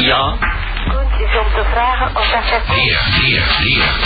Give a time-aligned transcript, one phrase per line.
[0.00, 0.36] Ja.
[0.88, 2.74] Goed is om te vragen of dat het...
[2.74, 4.00] Hier, hier, hier,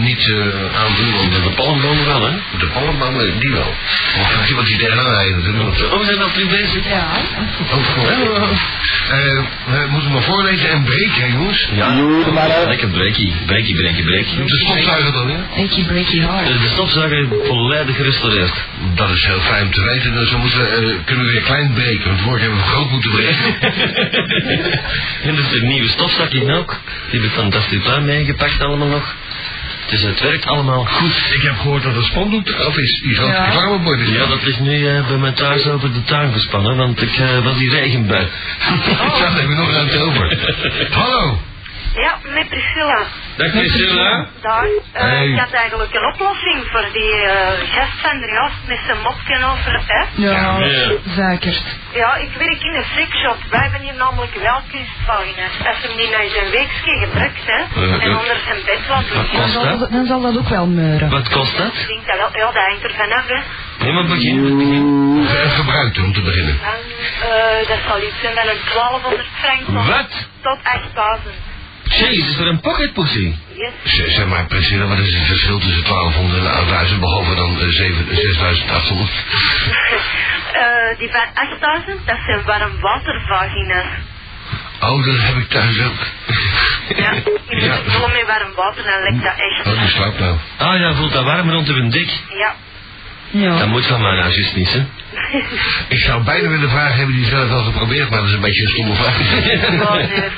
[0.00, 2.32] niet eh, aandoen, want de Palmbomen wel, hè?
[2.58, 3.74] de palmbomen, die wel.
[4.54, 5.92] Wat die tegenaan rijden natuurlijk.
[5.92, 6.84] Oh, we zijn al terug bezig.
[6.88, 7.06] Ja.
[7.70, 8.08] eh, voor-
[9.10, 11.68] Eh, we moeten maar voorlezen en breken, hè, jongens.
[11.74, 11.94] Ja,
[12.68, 14.44] lekker breakie, breakie, breakie, breakie.
[14.44, 15.36] De stofzuiger dan, ja?
[15.54, 16.46] Breaky, breaky hard.
[16.46, 18.52] De stofzuiger volledig gerestaureerd.
[18.94, 20.12] Dat is heel fijn om te weten.
[20.14, 23.10] Dus we moeten, eh, kunnen we weer klein breken, want vorige hebben we groot moeten
[23.10, 23.60] breken.
[25.26, 26.80] en er is een nieuwe stofzakje ook.
[27.10, 29.14] Die hebben fantastisch pluim meegepakt allemaal nog.
[29.92, 31.16] Dus het werkt allemaal goed.
[31.34, 33.46] Ik heb gehoord dat het spandoek of is die grote Ja.
[34.00, 34.08] is.
[34.08, 37.44] Ja, dat ligt nu eh, bij mij thuis over de tuin gespannen, want ik eh,
[37.44, 38.26] was die regenbui.
[38.60, 40.38] Zo, dan heb je nog ruimte over.
[41.02, 41.38] Hallo.
[41.94, 43.06] Ja, met Priscilla.
[43.36, 44.26] Dag Priscilla.
[44.40, 44.64] Daar.
[44.92, 45.28] Eh, Hey.
[45.28, 47.46] Ik had eigenlijk een oplossing voor die eh
[47.76, 50.02] gast van de gast met zijn mopje over, hè?
[50.14, 50.90] Ja, Ja.
[51.20, 51.56] zeker.
[51.94, 53.36] Ja, ik werk in een sexshop.
[53.50, 55.54] Wij hebben hier namelijk wel kunstvagina's.
[55.68, 57.60] Als hem die naar zijn weekje gebruikt, hè?
[57.80, 58.18] Eh, en eh.
[58.18, 59.38] onder zijn bed laat liggen.
[59.38, 59.90] Dan zal, dat?
[59.90, 61.10] dan zal dat ook wel meuren.
[61.10, 61.74] Wat kost dat?
[61.74, 63.38] Ik denk dat wel, ja, dat hangt er vanaf, hè.
[63.84, 64.82] Nee, maar begin, begin.
[65.16, 66.58] Hoeveel gebruikt om te beginnen?
[66.62, 70.10] Eh, dat zal iets zijn van een 1200 frank tot, Wat?
[70.42, 71.34] tot 8000.
[71.98, 73.34] Jezus, is er een pocketpussy?
[73.56, 73.72] Yes.
[73.84, 77.68] Z- Zeg maar, Priscilla, wat is het verschil tussen 1200 en 8000, behalve dan eh,
[77.68, 79.10] zeven- 6800?
[80.52, 83.84] Eh, die van 8000, dat zijn warmwatervagina's.
[84.80, 86.00] Oh, dat heb ik thuis ook.
[86.96, 87.72] Ja, je moet Ja.
[87.72, 89.66] het vullen met warm water, dan lekt dat echt.
[89.66, 90.36] Oh, die slaapt nou.
[90.58, 92.10] Ah ja, voelt dat warm rond uw dik?
[92.28, 92.54] Ja.
[93.48, 93.66] Dat Ja.
[93.66, 94.82] moet van mij nou juist niet, hè?
[95.88, 98.62] Ik zou bijna willen vragen, hebben die zelf wel geprobeerd, maar dat is een beetje
[98.62, 99.18] een stomme vraag.
[99.52, 100.30] Ja, nee.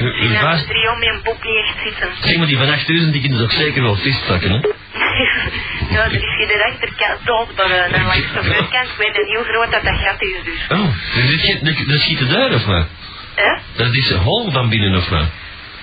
[0.00, 2.08] Uw zijn vaas- de trio met een boek niet echt zitten.
[2.20, 4.58] Zeg maar, die van 8000 die kunnen toch zeker wel vastzakken, hè?
[5.94, 9.26] ja, er is hier de rechterkant dood, maar uh, dan langs de voorkant, ik weet
[9.26, 10.78] niet hoe groot dat dat gat is dus.
[10.78, 12.86] Oh, dus dit, dat, schiet de deur of wat?
[13.34, 13.58] Hè?
[13.76, 15.26] Dat is een hol van binnen of wat?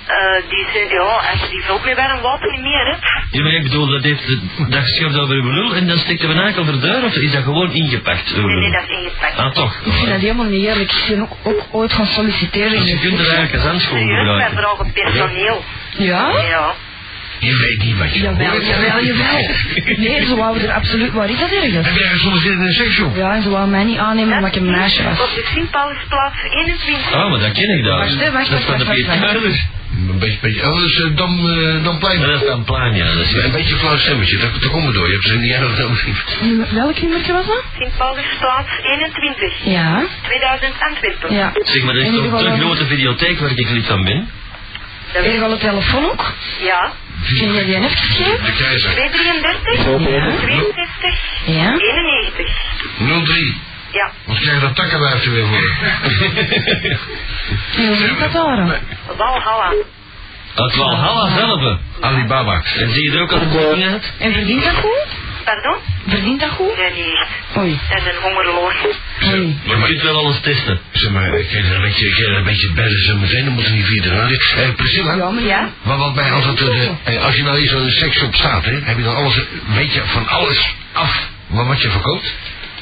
[0.07, 0.99] Eh, die zijn, ja,
[1.31, 3.03] als je die vult met warm water niet meer hebt.
[3.31, 6.23] Ja, maar ik bedoel, dat, heeft, de- dat schuift over uw lul en dan steekt
[6.23, 8.35] er een enkel de deur of is dat gewoon ingepakt?
[8.35, 9.37] Nee, nee, dat is ingepakt.
[9.37, 9.75] Ah, toch?
[9.83, 10.91] Ik vind dat helemaal niet eerlijk.
[10.91, 14.25] Ik ben ook, ook ooit gaan solliciteren Dus je kunt er eigenlijk een zandschool Serieus,
[14.25, 14.57] wij gebruiken.
[14.57, 15.63] vragen personeel.
[15.97, 16.29] Ja?
[16.49, 16.73] Ja.
[17.43, 18.67] Je weet niet wat je Jawel, hoort.
[18.67, 19.49] jawel, jawel.
[19.97, 21.11] Nee, zo wou er absoluut...
[21.11, 21.87] Waar is dat ergens?
[21.87, 23.15] Heb jij gesolliciteerd in een seksshop?
[23.15, 25.19] Ja, en ze wou mij niet aannemen omdat ik een meisje was.
[25.19, 27.13] Op de Sint-Paulusplaats 21.
[27.13, 27.97] Oh, maar dat ken ik dan.
[27.97, 29.31] Wacht, wacht, dat is van de wacht, Piet wacht, wacht.
[29.31, 29.65] Kuilers.
[30.09, 32.19] Een beetje, beetje, oh, dat is uh, eh, Damplein.
[32.19, 33.05] Ja, dat is dan ja.
[33.05, 35.07] Dat is Een beetje een flauw stemmetje, daar, daar komen we door.
[35.07, 36.05] Je hebt ze niet erg nodig.
[36.41, 37.63] Nummer- Welk nummer was dat?
[37.77, 39.63] Sint-Paulusplaats 21.
[39.63, 40.05] Ja.
[40.23, 41.33] 2000 Antwerpen.
[41.33, 41.51] Ja.
[41.63, 44.29] Zeg maar, dat is toch de grote videotheek waar ik lid van ben?
[45.13, 46.33] Heb je weet al een telefoon ook?
[46.63, 46.91] Ja.
[47.25, 48.45] Kun je die even geven?
[48.45, 48.91] De keizer.
[48.91, 49.85] 233.
[49.85, 50.37] Ja.
[50.37, 51.19] 62.
[51.45, 51.73] Ja.
[51.77, 52.47] 91.
[53.25, 53.61] 03.
[53.91, 54.11] Ja.
[54.25, 55.73] Wat krijg je dat takkenwijf er weer voor?
[57.75, 58.79] Hoe zit dat daar?
[59.17, 59.73] Valhalla.
[60.53, 61.77] Het Valhalla zelf.
[61.99, 62.61] Alibaba.
[62.79, 63.39] En zie je er ook al
[63.83, 64.11] uit?
[64.19, 65.07] En verdient dat goed?
[65.43, 65.77] Pardon?
[66.07, 66.77] Verdient dat goed?
[66.77, 67.57] Nee, niet echt.
[67.57, 67.79] Oei.
[67.89, 68.75] Dat is een hongerloos.
[69.31, 69.59] Oei.
[69.65, 70.79] Maar je kunt wel alles testen.
[70.91, 74.01] Zeg maar, ik kan een beetje, een beetje bellen zo meteen, dan moeten niet via
[74.01, 74.37] de radio.
[74.55, 75.15] Eh, Priscilla?
[75.15, 75.69] Ja, maar ja.
[75.83, 78.97] Maar wat mij altijd, eh, eh, als je nou in zo'n seksshop staat, hè, heb
[78.97, 79.41] je dan alles,
[79.73, 82.33] weet je van alles af wat, wat je verkoopt?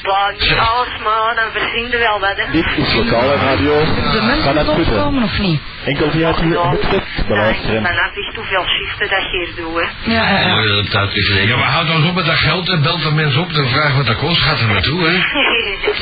[0.02, 2.44] Maar niet alles, maar dan verzin je wel wat, hè.
[2.52, 3.74] Dit is lokale radio.
[4.12, 5.60] De mensen Van het moeten komen of niet?
[5.84, 7.82] Enkel via het Ja, headset beluisteren.
[7.86, 10.12] vanaf is hoeveel shiften dat je hier doet, hè.
[10.14, 10.82] Ja, ja, ja.
[10.90, 13.40] Dat het Ja, maar houd dan eens op met dat geld en belt dan mensen
[13.40, 14.40] op en vraag wat dat kost.
[14.40, 15.12] Gaat er naartoe, hè?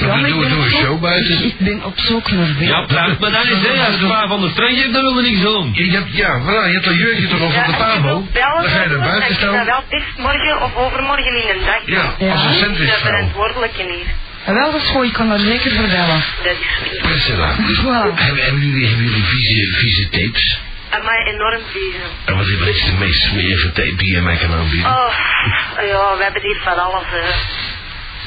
[0.00, 1.44] Ja, Dan maar doen we ik doen ben een op show zoek- buiten.
[1.44, 2.70] Ik ben op zoek naar werk.
[2.70, 3.86] Ja, praat maar dan is hè.
[3.86, 5.70] Als je maar van de strand hebt, dan wil je niks doen.
[5.74, 8.82] Je hebt, ja, voilà, je hebt dat jurkje toch nog van de bellen, Dan ga
[8.82, 9.64] je er buiten is dat staan.
[9.64, 11.80] wel best morgen of overmorgen in een dag.
[11.84, 13.28] Ja, als een Dat is de sandwichvrouw.
[14.46, 15.04] Wel, dat is goed.
[15.04, 16.22] Ik kan dat zeker vertellen.
[16.42, 18.18] Dat is Priscilla, Wow.
[18.18, 20.60] hebben, hebben jullie, hebben jullie vieze, vieze tapes?
[21.04, 22.08] mij enorm bezig.
[22.24, 24.90] En wat is de meest smerige tape die je mij kan aanbieden?
[24.90, 25.12] Oh,
[25.88, 27.28] ja, we hebben hier van alles, hè.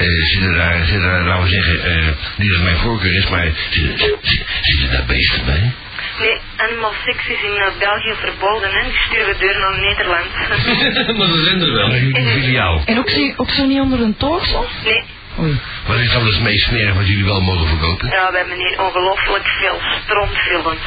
[0.04, 3.28] Eh, zitten daar, zitten daar, laten we zeggen, eh, niet dat het mijn voorkeur is,
[3.30, 5.72] maar zitten, daar beesten bij?
[6.20, 8.82] Nee, animal sex is in eh, België verboden, hè.
[8.84, 10.32] Die sturen deur naar Nederland.
[11.18, 11.88] maar ze zijn er wel.
[11.88, 12.82] Maar jullie filiaal.
[12.86, 14.66] En ook, zo- ook zo niet onder een toog zo?
[14.84, 15.04] nee,
[15.40, 15.60] Oei.
[15.88, 18.10] Wat is dan het meest smerig wat jullie wel mogen verkopen?
[18.10, 20.80] ja, we hebben hier ongelooflijk veel strontfilms.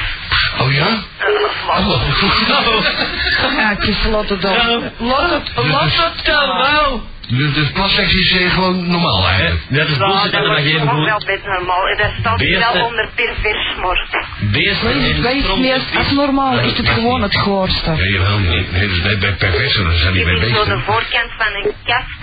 [0.60, 0.86] Oh ja?
[0.86, 1.34] Uh,
[1.68, 3.56] Oh.
[3.56, 4.56] Ja, ik is het dan.
[4.98, 7.02] Laat het, laat het dan wel.
[7.28, 9.60] Dus, dus plasseks is eh, gewoon normaal eigenlijk.
[9.68, 11.26] Net als Ja, bullshit dat en dan wordt geven gewoon wel goed.
[11.26, 11.86] best normaal.
[11.88, 12.72] En Dat staat Beesten.
[12.74, 14.08] wel onder pervers moord.
[14.40, 15.22] Beesten Wat is, en
[15.64, 16.58] is als normaal?
[16.58, 17.90] Echt het gewoon het goorste.
[17.90, 18.72] Ja, jawel niet.
[18.72, 20.84] Nee, dus nee, bij perversen, zijn die Je bij ziet zo de beesten.
[20.92, 22.18] voorkant van een kast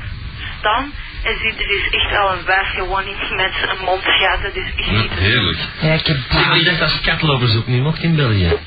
[0.59, 0.91] staan.
[1.23, 4.53] En ziet er dus echt wel een wijf gewoon iets met een mondgaten.
[4.53, 5.19] Dus ik zie het.
[5.19, 5.57] Heerlijk.
[5.81, 8.57] Ja, ik heb Zeg maar, je dacht als katloverzoek niet mocht in België.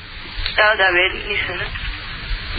[0.55, 1.53] Ja, dat weet ik niet, zo,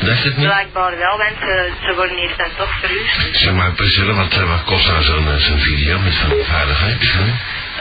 [0.00, 0.07] hè.
[0.07, 0.47] Dacht het niet?
[0.47, 3.37] Blijkbaar wel, want ze, ze worden hier dan toch verhuisd.
[3.43, 7.12] Zeg maar, Priscilla, wat, eh, wat kost nou zo'n eh, zo'n video met vaardigheid?
[7.12, 7.31] hè?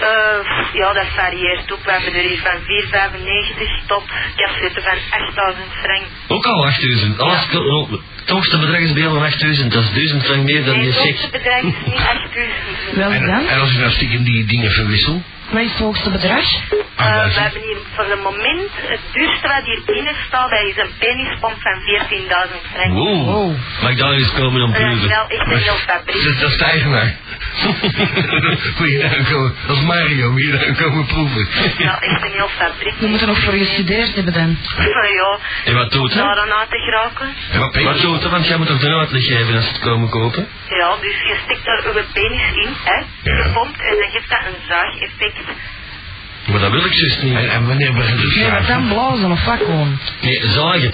[0.01, 1.83] Eh, ja, dat varieert ook.
[1.85, 4.03] We hebben er hier van 4,95 tot
[4.35, 6.03] cassette van 8000 frank.
[6.27, 7.19] Ook al 8000.
[7.19, 7.47] Alles,
[8.21, 9.71] Het hoogste bedrag is bij jou 8000.
[9.73, 11.31] Dat is 1000 frank meer dan Nee, je het hoogste zegt.
[11.31, 12.53] bedrag is niet 8000.
[12.93, 13.47] Wel En, dan?
[13.47, 15.23] en als ik nou stiekem die dingen verwissel?
[15.51, 16.45] Wat is het hoogste bedrag?
[16.95, 20.77] Eh, we hebben hier voor het moment, het duurste wat hier binnen staat, dat is
[20.77, 22.93] een penispomp van 14.000 frank.
[22.93, 23.25] Wow.
[23.25, 23.55] Wow.
[23.81, 25.07] Mag ik daar eens komen om is proeven?
[25.07, 26.23] wel echt een heel fabriek.
[26.23, 27.15] Dat, dat is de eigenaar.
[28.77, 31.47] Moet je daar komen, als Mario, moet je daar komen proeven.
[31.77, 32.93] Ja, echt een heel fabriek.
[32.99, 34.57] Je moet er nog voor gestudeerd hebben dan.
[34.77, 36.43] Maar ja, En wat doet daar hij?
[36.43, 37.27] aan uit te geraken.
[37.51, 38.31] En wat Wat doet hij?
[38.31, 40.47] Want jij moet toch de uitleg geven als ze het komen kopen?
[40.69, 42.97] Ja, dus je stikt daar uw penis in, hè,
[43.31, 43.41] Ja.
[43.43, 45.37] gepompt, en dan geeft dat een zaageffect.
[46.45, 47.33] Maar dat wil ik juist niet.
[47.35, 49.97] En, en wanneer begint het Nee, maar dan blazen of wat gewoon.
[50.21, 50.91] Nee, zagen.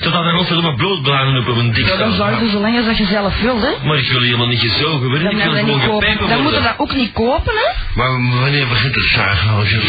[0.00, 2.10] Totdat er godverdomme bloedbladen op een dik Ja, dan
[2.40, 3.86] je zolang als dat je zelf wil, hè.
[3.86, 5.22] Maar ik wil helemaal niet gezogen worden.
[5.22, 6.08] Dan, Ik dan, wil dan, niet gewoon kopen.
[6.08, 6.76] gepijpen dan moet je worden.
[6.78, 7.68] dat ook niet kopen, hè.
[7.94, 8.10] Maar
[8.40, 9.86] wanneer begint het zagen als je het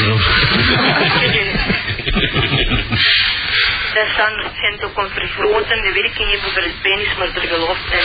[3.97, 7.99] Dat zijn schijnt ook een vergrotende werking hebben voor het penis, maar er gelooft men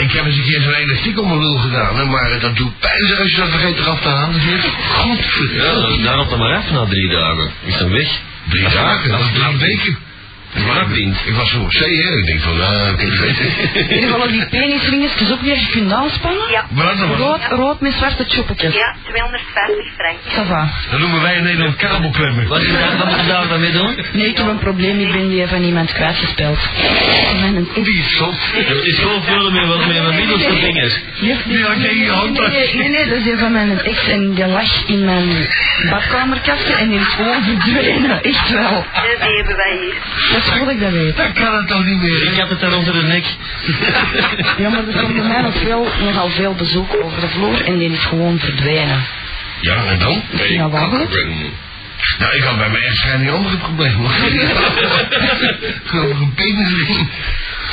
[0.00, 0.08] niet.
[0.08, 2.78] Ik heb eens een keer zo'n elastiek om mijn lul gedaan, hè, maar dat doet
[2.78, 4.40] pijn als je dat vergeet eraf te halen.
[5.02, 5.64] Godverdomme.
[5.64, 7.50] Ja, dan, dan op dan maar af na drie dagen.
[7.64, 8.08] Is dan weg.
[8.48, 9.98] Drie dagen, dat is drie weken.
[10.54, 11.16] Ik was vriend.
[11.26, 12.16] Ik was zo op zee, hè.
[12.18, 13.74] Ik denk van, nou, ik weet het.
[13.88, 16.50] In ieder geval die penisringetjes ook weer je kunt aanspannen.
[16.50, 17.12] Ja, Wat dan?
[17.16, 18.74] Rood, rood met zwarte tjoepetjes.
[18.74, 20.48] ja 250 frank.
[20.90, 22.48] Dat noemen wij in Nederland kabelklemmen.
[22.48, 23.96] Wat, is dat, wat moet je daar dan mee doen?
[24.12, 24.98] Nee, ik heb een probleem.
[25.00, 26.58] Ik ben weer van iemand kwijtgespeeld.
[27.40, 28.34] Van een Wie is zot?
[28.52, 31.00] Het is gewoon vullen met wat met mijn middelste vingers.
[31.44, 32.38] Die had je in je hand.
[32.38, 35.48] Nee, nee, nee, nee, dat is die van mijn ex en die lag in mijn
[35.90, 38.22] badkamerkastje en die is gewoon verdwenen.
[38.22, 38.84] Echt wel.
[38.94, 39.94] Ja, die hebben wij hier.
[40.50, 41.16] Dat dat ik dat weet.
[41.16, 42.22] Dat kan het toch niet meer.
[42.22, 43.24] Ik heb het daar onder de nek.
[44.58, 47.78] Ja, maar er komt bij mij nog veel, nogal veel bezoek over de vloer en
[47.78, 49.02] die is gewoon verdwenen.
[49.60, 50.22] Ja, en dan?
[50.30, 50.70] Is die nou?
[52.18, 54.04] Nou, ik had bij mijn echtscheiding andere problemen.
[55.94, 57.08] Over een penisring.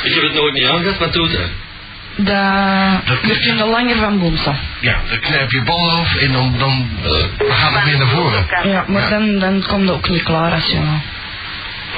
[0.02, 1.46] Ik heb het nooit niet aangehad, wat doet hij?
[2.16, 4.56] Dat, Dat- we kunnen langer van boemsen.
[4.80, 6.90] Ja, dan knijp je bal af en dan, dan,
[7.38, 8.46] gaat het weer naar voren.
[8.64, 11.02] Ja, maar dan, dan komt het ook niet klaar als jongen.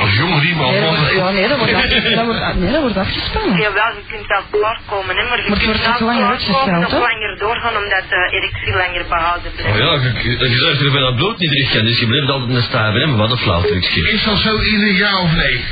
[0.02, 1.34] Als jongen die maar Nee, dat wordt, ja, man.
[1.34, 1.82] nee, dat wordt, af,
[2.18, 3.56] dat wordt, nee, dat wordt afgespannen.
[3.60, 8.04] Jawel, je kunt wel klaarkomen, hè, maar je Maar kunt wel langer klaarkomen doorgaan, omdat
[8.08, 9.78] de erectie langer behouden Oh blijft.
[9.78, 12.48] ja, je, je, je zorgt ervoor dat bloed niet terug kan, dus je blijft altijd
[12.50, 14.10] in de staven, hè, maar wat een flauw trucje.
[14.12, 15.64] Is dat zo ieder jaar of nee?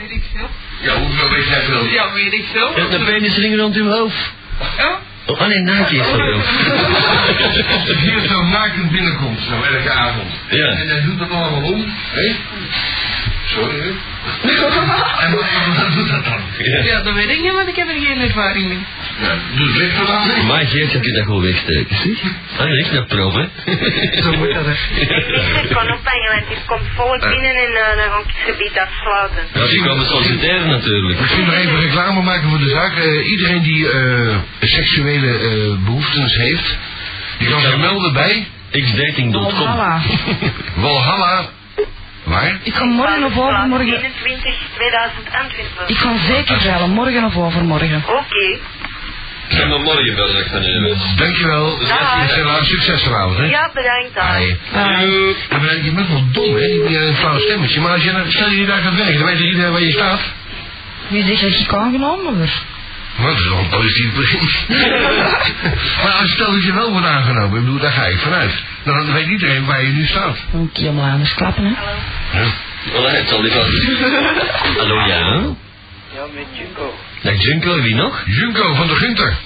[0.00, 0.48] Weet ik veel.
[0.80, 1.84] Ja, hoeveel weet jij veel?
[1.84, 2.68] Ja, weet ik veel.
[2.74, 4.32] Je hebt een penisring rond uw hoofd.
[4.78, 4.98] Ja?
[5.26, 6.38] Oh, ah nee, naakje is dat wel.
[7.86, 10.30] Dat hier zo nakend binnenkomt, zo elke avond.
[10.50, 10.66] Ja.
[10.66, 12.34] En hij doet dat allemaal om, hè?
[13.52, 13.92] Sorry?
[15.20, 16.40] En wat, doet dat dan?
[16.84, 18.78] Ja, dat weet ik niet, want ik heb er geen ervaring mee.
[19.20, 20.42] Ja, eraan, hè?
[20.42, 22.32] Maar Geert, heb je dat gewoon wegsteken, zeg.
[22.56, 23.46] Dat is echt een prof, hè.
[24.22, 25.00] Zo moet dat, hè.
[25.62, 28.78] Ik kan ophangen, want hier komt volk binnen en eh, dan ga ik het gebied
[28.78, 29.42] afsluiten.
[29.54, 31.20] Ja, die komen solliciteren natuurlijk.
[31.20, 32.96] Misschien nog even reclame maken voor de zaak.
[32.96, 36.76] Eh, iedereen die eh, seksuele eh, behoeftes heeft,
[37.38, 39.50] die kan zich melden bij xdating.com.
[39.50, 40.00] Valhalla.
[40.74, 41.60] Walhalla.
[42.62, 43.86] Ik ga morgen of overmorgen...
[43.86, 45.58] 21 2020.
[45.86, 48.02] Ik ga zeker bellen, morgen of overmorgen.
[48.06, 48.58] Oké.
[49.48, 51.16] Ik ga morgen bellen, weet.
[51.16, 51.78] Dankjewel.
[51.78, 52.64] Dag.
[52.64, 53.44] Succes vanavond, hè?
[53.44, 54.14] Ja, bedankt.
[55.84, 56.60] je bent wel dom, hè?
[56.60, 57.80] Je hebt een flauw stemmetje.
[57.80, 59.92] Maar als je, nou- stel je die daar gaat werken, dan weet iedereen waar je
[59.92, 60.20] staat.
[61.08, 62.62] Wie zegt dat ik aangenomen word?
[63.16, 64.48] Wat dat is wel een positief begin.
[66.02, 68.52] maar als stel dat je wel wordt aangenomen, ik bedoel, daar ga ik vanuit.
[68.84, 70.36] Dan weet iedereen waar je nu staat.
[70.52, 71.72] Een keer maar anders klappen, hè.
[72.32, 72.46] Ja.
[72.92, 73.82] Voilà, het zal die vast.
[74.78, 75.54] Hallo, ja?
[76.14, 76.94] Ja, met Junko.
[77.22, 78.22] Dag Junko, wie nog?
[78.26, 79.36] Junko van de Gunter.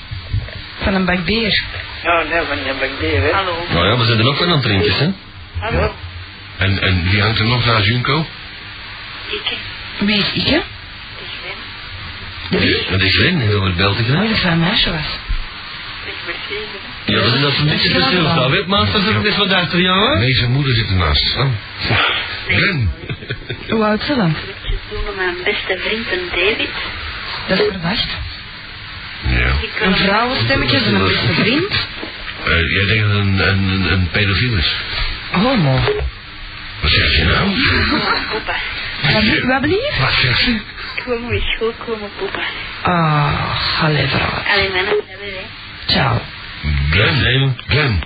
[0.82, 1.62] Van een bak beer.
[2.02, 3.30] Ja, nee, van je bakdeer, hè.
[3.32, 3.54] Hallo.
[3.72, 5.08] Nou ja, we zijn er ook van aan het drinken, hè.
[5.58, 5.94] Hallo.
[6.56, 8.26] En, en wie hangt er nog naast Junko?
[9.30, 9.56] Ik.
[9.98, 10.56] Wie is ik, hè?
[10.56, 10.62] Ik
[12.50, 12.58] ben.
[12.58, 12.86] De wie?
[12.90, 15.18] Dat is Glenn, en over belt ik Oh, dat zijn meisje was.
[17.04, 17.14] Ben.
[17.14, 18.50] Ja, dat is dat een beetje te stilstaan.
[18.50, 20.18] Weet master er ook eens wat achter jou, hè?
[20.18, 21.36] Nee, zijn moeder zit ernaast.
[21.36, 21.46] Oh.
[22.46, 22.90] Glenn.
[23.68, 24.30] Hoe oud is ze dan?
[24.30, 26.70] Ik mijn beste vriend en David.
[27.48, 28.08] Dat is verdacht.
[29.26, 29.52] Ja.
[29.62, 29.98] Ik kan Een
[30.84, 31.86] en een beste vriend.
[32.44, 34.76] Eh, jij denkt dat het een, een, een, een pedofiel is.
[35.30, 35.80] Homo.
[36.80, 37.50] Wat zeg je nou?
[38.32, 38.56] Papa.
[39.12, 39.98] Wat, wat belief?
[40.00, 40.50] Wat zegt ze?
[40.96, 42.42] Ik wil mijn school komen, papa.
[42.82, 44.42] Ah, allee vrouw.
[44.54, 45.65] Alleen mannen hebben, hè.
[45.86, 46.20] Ciao.
[46.90, 47.52] Glenn, nee.
[47.68, 48.02] Glenn.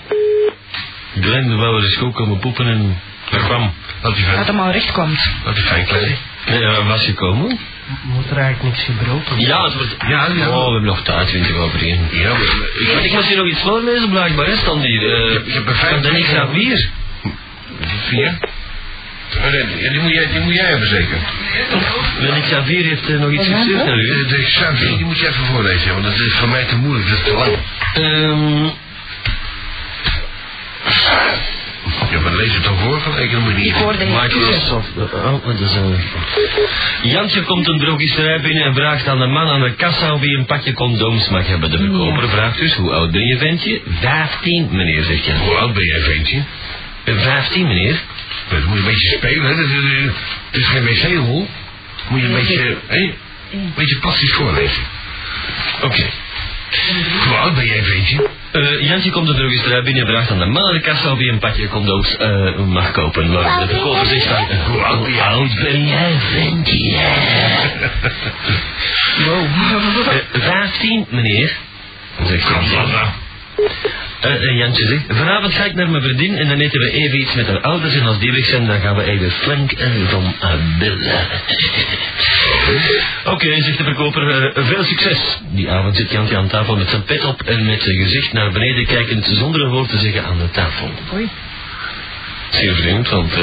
[1.20, 3.72] Glenn wou er eens ook komen poepen en daar kwam.
[4.02, 5.30] Dat fijn, hem al recht komt.
[5.44, 6.16] laat die fijn kleding.
[6.46, 7.58] Ja, was gekomen?
[8.02, 9.96] Moet er eigenlijk niks gebroken Ja, het wordt...
[10.08, 10.48] Ja, ja.
[10.48, 12.08] Oh, we hebben nog tijd, 20 over één.
[12.12, 12.40] Ja, maar,
[12.80, 15.14] ik, ik moest hier nog iets voorlezen, blijkbaar, hè, stond hier.
[15.14, 16.88] eh Ik heb er vijf- van Danny Xavier.
[18.08, 18.38] vier.
[19.34, 21.18] Ja, die, moet jij, die moet jij hebben zeker.
[22.20, 24.26] Danny Xavier heeft eh, nog iets gestuurd naar u.
[24.26, 27.18] De, Xavier, die moet je even voorlezen, want dat is voor mij te moeilijk, dat
[27.18, 27.56] is te lang.
[27.94, 28.68] Ehm,
[32.10, 33.66] Ja, maar lees het dan voor, van ik dan moet je niet.
[33.66, 34.88] Ik hoorde Microsoft.
[35.14, 35.94] Oh, wat is een...
[37.02, 40.28] Jantje komt een drogisterij binnen en vraagt aan de man aan de kassa of hij
[40.28, 41.70] een pakje condooms mag hebben.
[41.70, 43.80] De verkoper vraagt dus, hoe oud ben je ventje?
[44.00, 45.36] 15, meneer, zegt Jan.
[45.36, 46.42] Hoe oud ben jij, ventje?
[47.04, 48.00] 15, meneer?
[48.50, 49.56] Dat moet je een beetje spelen, hè?
[49.56, 50.12] Dat is, eh,
[50.50, 51.48] het is geen wc-rol.
[52.08, 53.14] Moet je een beetje, hé,
[53.52, 54.82] een beetje passief voorlezen.
[55.82, 56.10] Oké.
[57.24, 58.28] Hoe oud ben jij, ventje?
[58.50, 61.28] Eh, Jantje komt de drogisterij binnen en vraagt aan de man aan de kassa hij
[61.28, 63.32] een pakje condooms eh, mag kopen.
[63.32, 66.98] Maar de verkoper zegt van, eh, hoe oud ben jij, ventje?
[69.26, 69.46] Wow.
[70.32, 71.56] Eh, 15, meneer.
[72.24, 72.78] Zegt Jantje.
[74.20, 77.20] Eh, eh, Jantje zegt, vanavond ga ik naar mijn vriendin en dan eten we even
[77.20, 79.90] iets met haar ouders en als die weg zijn, dan gaan we even flink eh,
[80.08, 80.98] van uh, bellen.
[83.24, 85.40] Oké, zegt de verkoper, eh, veel succes.
[85.50, 88.52] Die avond zit Jantje aan tafel met zijn pet op en met zijn gezicht naar
[88.52, 90.90] beneden kijkend zonder een woord te zeggen aan de tafel.
[91.14, 91.28] Oei.
[92.50, 93.38] Zeer vreemd, want eh,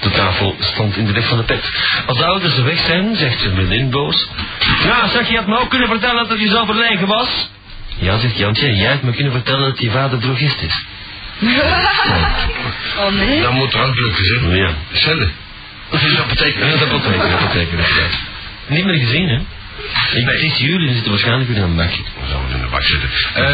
[0.00, 1.70] de tafel stond in de weg van de pet.
[2.06, 4.28] Als de ouders weg zijn, zegt zijn vriendin boos.
[4.84, 7.48] Ja, zeg, je had me ook kunnen vertellen dat je zo verlegen was.
[7.98, 10.84] Ja, zegt Jantje, jij hebt me kunnen vertellen dat je vader drogist is.
[12.98, 13.42] Oh nee.
[13.42, 14.40] Dat moet er ook lukken, zeg.
[14.56, 14.70] Ja.
[14.92, 15.32] Cellen.
[15.90, 16.00] Dat.
[16.00, 16.88] Ja, dat betekent, dat
[17.52, 17.86] betekent.
[17.86, 18.06] Ja.
[18.66, 19.36] Niet meer gezien, hè?
[19.36, 20.24] Ik Nee.
[20.24, 22.02] Het is jullie, zitten waarschijnlijk weer aan een bakje.
[22.18, 23.08] Dan zouden we in de bak zitten.
[23.34, 23.44] Eh,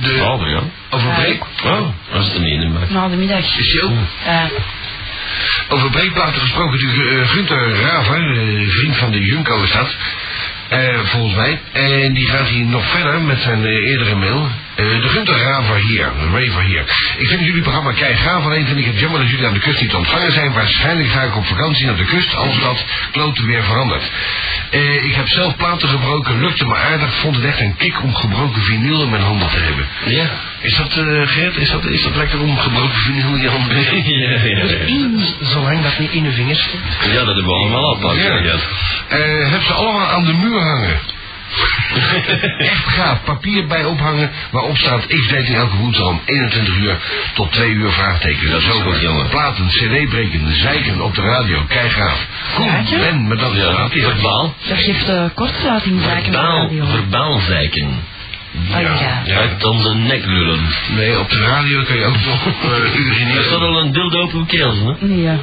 [0.00, 0.62] de, Oh, ja.
[0.90, 2.90] over, breek, Oh, dat zit er niet in de bak.
[2.90, 3.58] Na de middag.
[3.58, 3.92] is die ook?
[4.24, 4.48] Ja.
[5.68, 9.96] Over breekplaten gesproken, natuurlijk uh, Gunther Raver, eh, vriend van de Junko is dat.
[10.70, 11.60] Eh, volgens mij.
[11.72, 14.48] En die gaat hier nog verder met zijn eh, eerdere mail.
[14.74, 16.84] Eh, de Gunther Raver hier, de Raver hier.
[17.18, 19.60] Ik vind jullie programma kei gaaf, alleen vind ik het jammer dat jullie aan de
[19.60, 20.52] kust niet te ontvangen zijn.
[20.52, 24.10] Waarschijnlijk ga ik op vakantie naar de kust als dat klote weer verandert.
[24.70, 27.14] Eh, ik heb zelf platen gebroken, lukte me aardig.
[27.14, 29.86] Vond het echt een kick om gebroken vinyl in mijn handen te hebben.
[30.04, 30.30] Ja.
[30.60, 33.68] Is dat, eh Geert, is dat, is dat lekker om gebroken vinyl in je handen
[33.68, 34.18] te hebben?
[34.18, 35.46] ja, ja, ja.
[35.46, 37.10] Zolang dat niet in de vingers zit.
[37.12, 38.40] Ja, dat hebben we allemaal al pas Ja.
[39.08, 41.00] Eh, heb ze allemaal aan de muur hangen.
[42.58, 43.24] Echt gaaf.
[43.24, 46.96] Papier bij ophangen waarop staat X-dating elke woensdag om 21 uur
[47.34, 48.50] tot 2 uur vraagteken.
[48.50, 49.28] Dat is ook goed, jongen.
[49.28, 51.64] Platen, cd-breken, zeiken op de radio.
[51.68, 52.26] Kei gaaf.
[52.54, 52.68] Kom?
[52.98, 54.54] Ben, maar dat is Ja, verbaal.
[54.68, 57.88] Dat geeft uh, kortsluiting zaken op de Verbaal, radio.
[58.54, 59.22] Verbaalzeiken.
[59.22, 59.36] Oh ja.
[59.40, 60.60] Uit onze nek lullen.
[60.96, 63.60] Nee, op de radio kun je ook nog uh, Er staat urineren.
[63.60, 65.06] al een dildo op uw keel, hè?
[65.06, 65.38] Ja.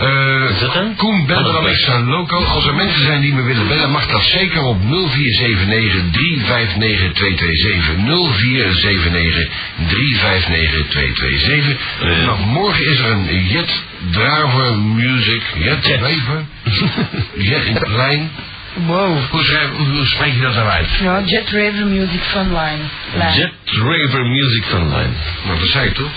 [0.00, 0.94] Eh, Is dat dan?
[0.96, 2.44] Koen, bel Oh, dat dan is extra loco.
[2.44, 7.96] Als er mensen zijn die me willen bellen, mag dat zeker op 0479 359 227.
[8.06, 9.48] 0479
[9.88, 11.78] 359 227.
[12.00, 12.24] Ja.
[12.24, 15.42] Nou, morgen is er een Jet Draver Music.
[15.58, 15.82] Jet.
[15.82, 16.44] Draver?
[17.48, 18.30] Jet in de lijn.
[18.74, 19.18] Wow.
[19.30, 20.88] Hoe, schrijf, hoe spreek je dat nou uit?
[21.02, 22.84] Ja, Jet Raver Music Funline.
[23.16, 23.34] Lijn.
[23.34, 25.12] Jet Raver Music Funline.
[25.44, 26.10] Nou, dat zei ik toch?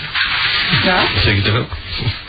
[0.84, 0.96] Ja?
[1.14, 1.72] Dat zeg je toch ook?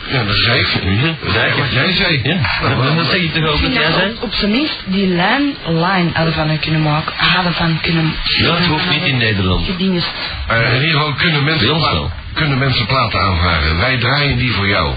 [0.08, 0.84] Ja, dat zei ik.
[0.84, 1.54] Mhm, zei ik.
[1.54, 2.20] Wat jij zei.
[2.24, 4.16] Ja, dat, dat zeg je toch ook wat vind jij dat zei?
[4.20, 7.12] op zijn minst die lijn line ervan kunnen maken.
[7.16, 8.14] Hadden van kunnen...
[8.24, 9.66] Ja, het hoeft niet in Nederland.
[9.66, 10.10] Gedingest.
[10.48, 13.78] Eh, in ieder geval kunnen mensen, kunnen mensen platen aanvragen.
[13.78, 14.94] Wij draaien die voor jou.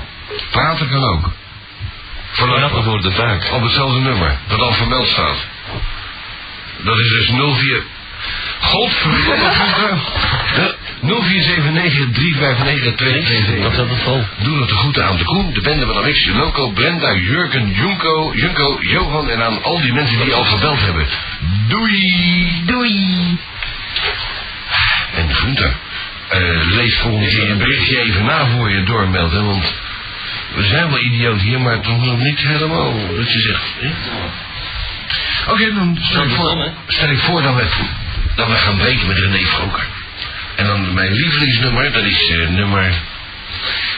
[0.52, 1.32] Praten kan ook.
[2.36, 3.52] De vaak.
[3.54, 5.38] Op hetzelfde nummer, dat al vermeld staat.
[6.78, 7.84] Dat is dus 04...
[8.60, 9.98] Godverdomme, Gunther.
[11.02, 13.74] 0479 359 Dat 227.
[13.74, 14.24] staat het vol.
[14.38, 18.32] Doe het de groeten aan de Koen, de bende van Amix, Loco, Brenda, Jurgen, Junko,
[18.36, 21.08] Junko, Johan en aan al die mensen die al gebeld hebben.
[21.68, 22.62] Doei!
[22.66, 23.38] Doei.
[25.16, 25.76] En Gunther,
[26.28, 29.74] eh, lees volgende keer een berichtje even na voor je doormelden, want
[30.56, 33.64] we zijn wel idioot hier, maar toch nog niet helemaal dat je zegt.
[35.48, 37.68] Oké, dan stel ik, voor, stel ik voor dat we,
[38.36, 39.84] dat we gaan breken met René Vroker.
[40.56, 42.94] En dan mijn lievelingsnummer, dat is eh, nummer...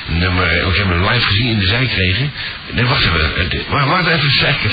[0.06, 2.32] Nummer, oh, ik heb hem live gezien in de zijkregen.
[2.72, 3.52] Nee, wacht even.
[3.52, 4.72] eh, Wacht, wacht even, zeker.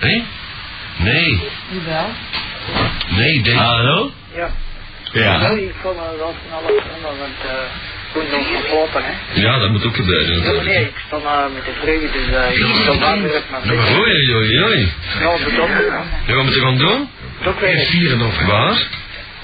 [0.00, 0.24] Nee?
[0.96, 2.10] Nee, Jawel.
[3.08, 3.56] nee, deze.
[3.58, 4.12] Hallo?
[4.36, 4.50] Ja.
[5.12, 5.48] Ja.
[5.50, 7.36] Ik me wel van alles onder, want
[8.12, 9.40] Koen nog geslapen, hè.
[9.40, 10.88] Ja, dat moet ook gebeuren Ja, maar nee, natuurlijk.
[10.96, 14.34] ik stond uh, met de vreugde, dus uh, ik stond wakker maar Nummer ik Oei,
[14.34, 14.92] oei, oei.
[15.20, 15.92] Nou, de dokter,
[16.26, 17.08] Ja, wat moet je gaan doen?
[17.42, 17.88] toch weet ik.
[17.88, 18.46] 4 november.
[18.56, 18.88] Waar?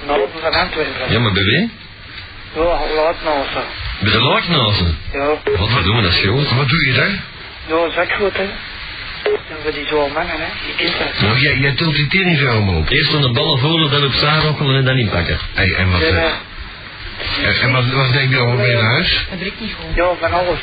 [0.07, 1.12] Nou, van Antwerpen.
[1.12, 1.70] Ja, maar bij wie?
[2.55, 2.62] Ja,
[2.94, 3.61] laat nou zo.
[4.00, 4.98] Bij de Laaknazen.
[5.12, 5.27] Ja,
[5.59, 6.55] Wat verdomme, dat is groot.
[6.57, 7.22] Wat doe je daar?
[7.68, 8.42] ja, zakgoed, hè.
[9.24, 10.46] En voor die zo'n mannen, hè.
[10.66, 11.20] Je kent dat.
[11.20, 12.88] Nou, jij, jij tilt die tering zo allemaal op.
[12.90, 15.38] Eerst van de ballen voelen, dan op zaarrokkelen en dan inpakken.
[15.55, 16.33] Hey, en wat, En, eh, eh,
[17.44, 19.27] en, en wat, wat neem je allemaal mee naar huis?
[19.31, 19.96] Dat breekt niet goed.
[19.96, 20.59] ja, van alles.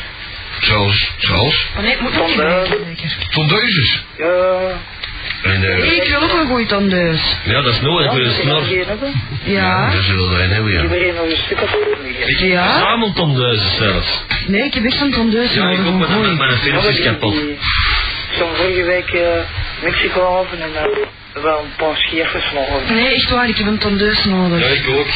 [0.59, 2.13] Zoals, zoals Oh nee, moet
[3.29, 4.03] tondeuses.
[4.17, 4.59] Ja,
[5.43, 7.35] En, Hey, ik wil ook een goeie tondeus.
[7.43, 8.61] Ja, dat is nooit ja, voor de dat snor.
[8.61, 9.21] is geen hebben.
[9.43, 9.91] Ja.
[9.91, 10.79] dat zullen we een hebben, ja.
[12.39, 12.47] Een.
[12.47, 12.79] Ja?
[12.79, 14.23] Samentondeuzen zelfs.
[14.47, 16.83] Nee, ik heb echt een tondeus Ja, ik nodig ook om met mijn, Ja, Philips
[16.83, 17.35] maar is kapot.
[18.37, 19.27] Zo'n vorige week eh,
[19.83, 22.95] Mexico af en uh, wel een paar scheertjes mogen.
[22.95, 24.71] Nee, echt waar, ik heb een tondeus nodig.
[24.71, 25.07] ik ook.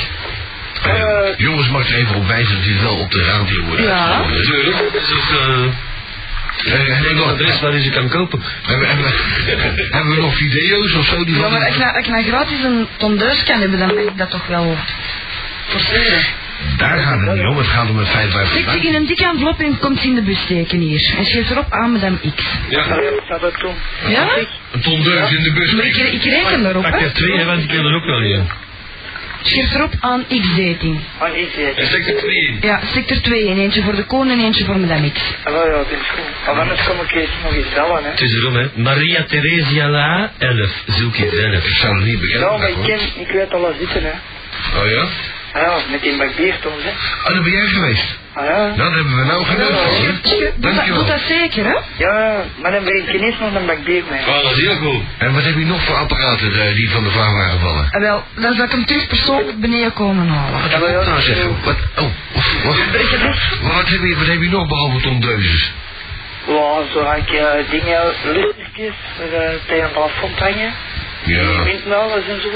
[0.83, 3.81] Eh, Jongens, mag ik er even op wijzen dat dit wel op de radio wordt
[3.83, 4.17] Ja.
[4.17, 4.75] Natuurlijk.
[4.93, 5.63] Is ook eh,
[6.65, 8.41] Eh, hebben, we een nog, adres waar je ze kan kopen.
[8.63, 9.05] hebben, hebben,
[9.75, 11.23] we- hebben we nog video's of zo?
[11.23, 13.79] Die Ja, van maar als ik, nou, als ik nou gratis een tondeus kan hebben,
[13.79, 14.77] dan wil ik dat toch wel
[15.67, 16.23] forceren.
[16.77, 19.25] Daar gaat het niet om, het gaat om het feit waar zich in een dikke
[19.25, 21.13] envelop en komt in de bus steken hier.
[21.17, 22.43] En schrijf erop aan Madame X.
[22.69, 22.87] Ja.
[23.39, 23.53] dat?
[24.07, 24.27] Ja?
[24.71, 25.71] Een tondeus in de bus.
[25.73, 27.05] Maar ik, ik reken erop, Pak hè.
[27.05, 28.47] er twee, want ik wil er ook wel een.
[29.45, 30.99] Schrijf erop aan X-dating.
[31.17, 31.87] Ah, het.
[31.87, 32.57] stek er twee in.
[32.61, 33.57] Ja, er twee in.
[33.57, 35.21] Eentje voor de koon en eentje voor Madame X.
[35.43, 36.45] Ah, ja, dat is goed.
[36.45, 38.09] Maar anders kom ik eens nog eens bellen, hè.
[38.09, 38.65] Het is erom, hè.
[38.73, 40.71] Maria Theresia La, 11.
[40.85, 41.65] Zoek je zelf.
[41.65, 44.11] Ik zou het niet bekend Ja, maar ik ken, ik weet al wat zitten, hè.
[44.79, 45.07] Oh ja?
[45.55, 46.89] Ja, met die bakbier toen, hè.
[47.27, 48.17] Oh, daar ben jij geweest.
[48.33, 48.73] Ah ja.
[48.75, 50.97] Daar hebben we nou genoeg van, dat, Dankjewel.
[50.97, 51.75] doe dat zeker, hè?
[51.97, 54.19] Ja, maar dan breng ik ineens nog een bakbier mee.
[54.19, 55.01] Oh, dat is heel goed.
[55.17, 57.87] En wat heb je nog voor apparaten eh, die van de vraag waren gevallen?
[57.91, 60.61] Ah, wel, dan zal ik hem terug persoonlijk beneden komen halen.
[60.61, 61.49] Wat heb je nou zeggen?
[61.63, 62.03] Wat, oh,
[62.65, 62.75] wat, wat,
[63.73, 65.71] wat, heb je, wat heb je nog behalve tondeuses?
[66.47, 70.73] Ja, zo had ik eh, dingen, luchtjes, voor uh, tegen een plafond hangen.
[71.25, 72.49] Ja, Windmolens en zo.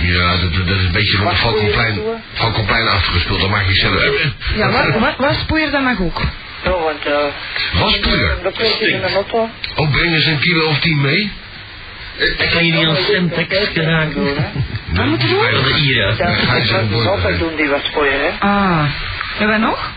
[0.00, 2.00] ja dat, dat is een beetje van de Valkenplein?
[2.32, 4.04] Valkenplein afgespeeld, dat maak je zelf.
[4.54, 4.92] Ja, waar,
[5.60, 6.20] je dat mag ook?
[6.64, 7.80] Ja, want eh...
[7.80, 8.38] Waspoeier.
[8.42, 9.48] Dat brengt in een auto.
[9.74, 11.32] Oh, brengen ze een kilo of tien mee?
[12.16, 14.24] Ik kan je niet aan Semtex geraken.
[14.92, 15.38] Wat moet je doen?
[15.38, 15.82] De.
[15.94, 18.30] Ja, Dan ga je het bord- altijd doen, die waspoeier, hè.
[18.48, 18.84] Ah.
[19.38, 19.92] En wat nog?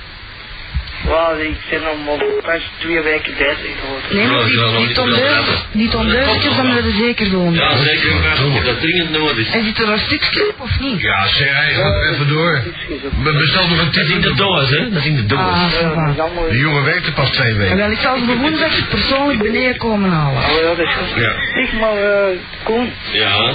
[1.07, 1.99] Wel, ik ben om
[2.41, 4.15] pas twee weken bezig geworden.
[4.15, 4.43] Nee, maar
[4.79, 5.55] niet praten.
[5.71, 7.53] die tondeusjes, dat moeten we zeker doen.
[7.53, 8.11] Ja, zeker.
[8.65, 9.53] Dat dringend nodig is.
[9.53, 11.01] En zit er een stukje op of niet?
[11.01, 12.61] Ja, zeg, hij even door.
[13.23, 14.37] Be- Bestel nog een Dat is in de tip.
[14.37, 14.89] doos, hè.
[14.89, 15.39] Dat is in de doos.
[15.39, 17.77] Ah, dan De jongen werkte pas twee En weken.
[17.77, 20.41] wel, ik zal ze woensdag persoonlijk beneden komen halen.
[20.43, 21.23] Oh ja, dat is goed.
[21.23, 21.31] Ja.
[21.55, 23.53] Zeg maar, eh, Koen, Ja.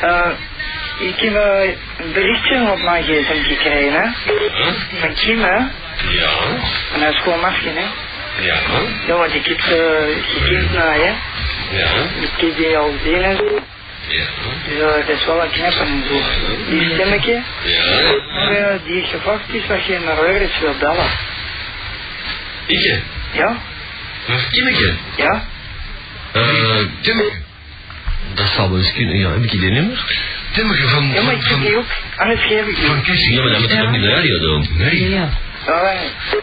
[0.00, 0.30] eh,
[1.08, 4.08] ik heb eh, een berichtje op mijn gsm gekregen, hè.
[4.24, 4.72] Huh?
[5.00, 5.58] Van Kim, hè.
[6.08, 6.30] Ja.
[6.94, 7.86] En hij is gewoon masken, hè.
[8.44, 8.56] Ja.
[9.06, 11.12] Ja, want ik heb uh, gekend naar, hè.
[11.78, 11.88] Ja.
[12.20, 13.58] Ik heb die al gezien en zo.
[14.08, 14.24] Ja.
[14.68, 16.20] Dus dat is wel een knappe en zo.
[16.70, 17.42] Die stemmetje.
[17.64, 18.78] Ja.
[18.86, 21.10] Die gevraagd is dat je naar Eurits wil bellen.
[22.66, 22.98] Ikke.
[23.32, 23.56] Ja?
[24.28, 24.92] Een kinnetje.
[25.16, 25.44] Ja?
[26.32, 27.32] Eh, Timmeke.
[28.34, 29.18] dat zal wel eens kunnen.
[29.18, 30.04] Ja, heb ik die nummer?
[30.52, 31.86] Timmeke van, Ja, maar van, ik heb die van, ook.
[32.16, 33.02] Anders geef ik van die.
[33.04, 33.34] Kessing.
[33.34, 33.82] Ja, maar dat moet je Ja.
[33.82, 34.68] toch niet de radio doen?
[34.76, 35.10] Nee.
[35.10, 35.28] Ja.
[35.66, 35.92] Ja,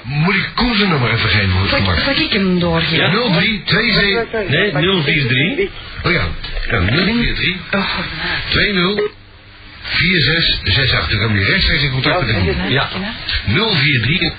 [0.03, 1.99] Moet ik Koen zijn nummer even geven voor het Zal, gemak?
[1.99, 2.97] zal ik hem doorgeven?
[2.97, 3.09] Ja.
[3.11, 4.49] 03 27.
[4.49, 4.71] Nee,
[5.03, 5.69] 043.
[6.03, 6.27] Oh ja.
[6.69, 7.97] Ja, 043 Oh,
[8.49, 9.01] 20
[9.81, 11.19] 4668.
[11.19, 12.69] Dan kan je rechtstreeks in contact met de Koen.
[12.71, 12.89] Ja.
[13.45, 14.31] 043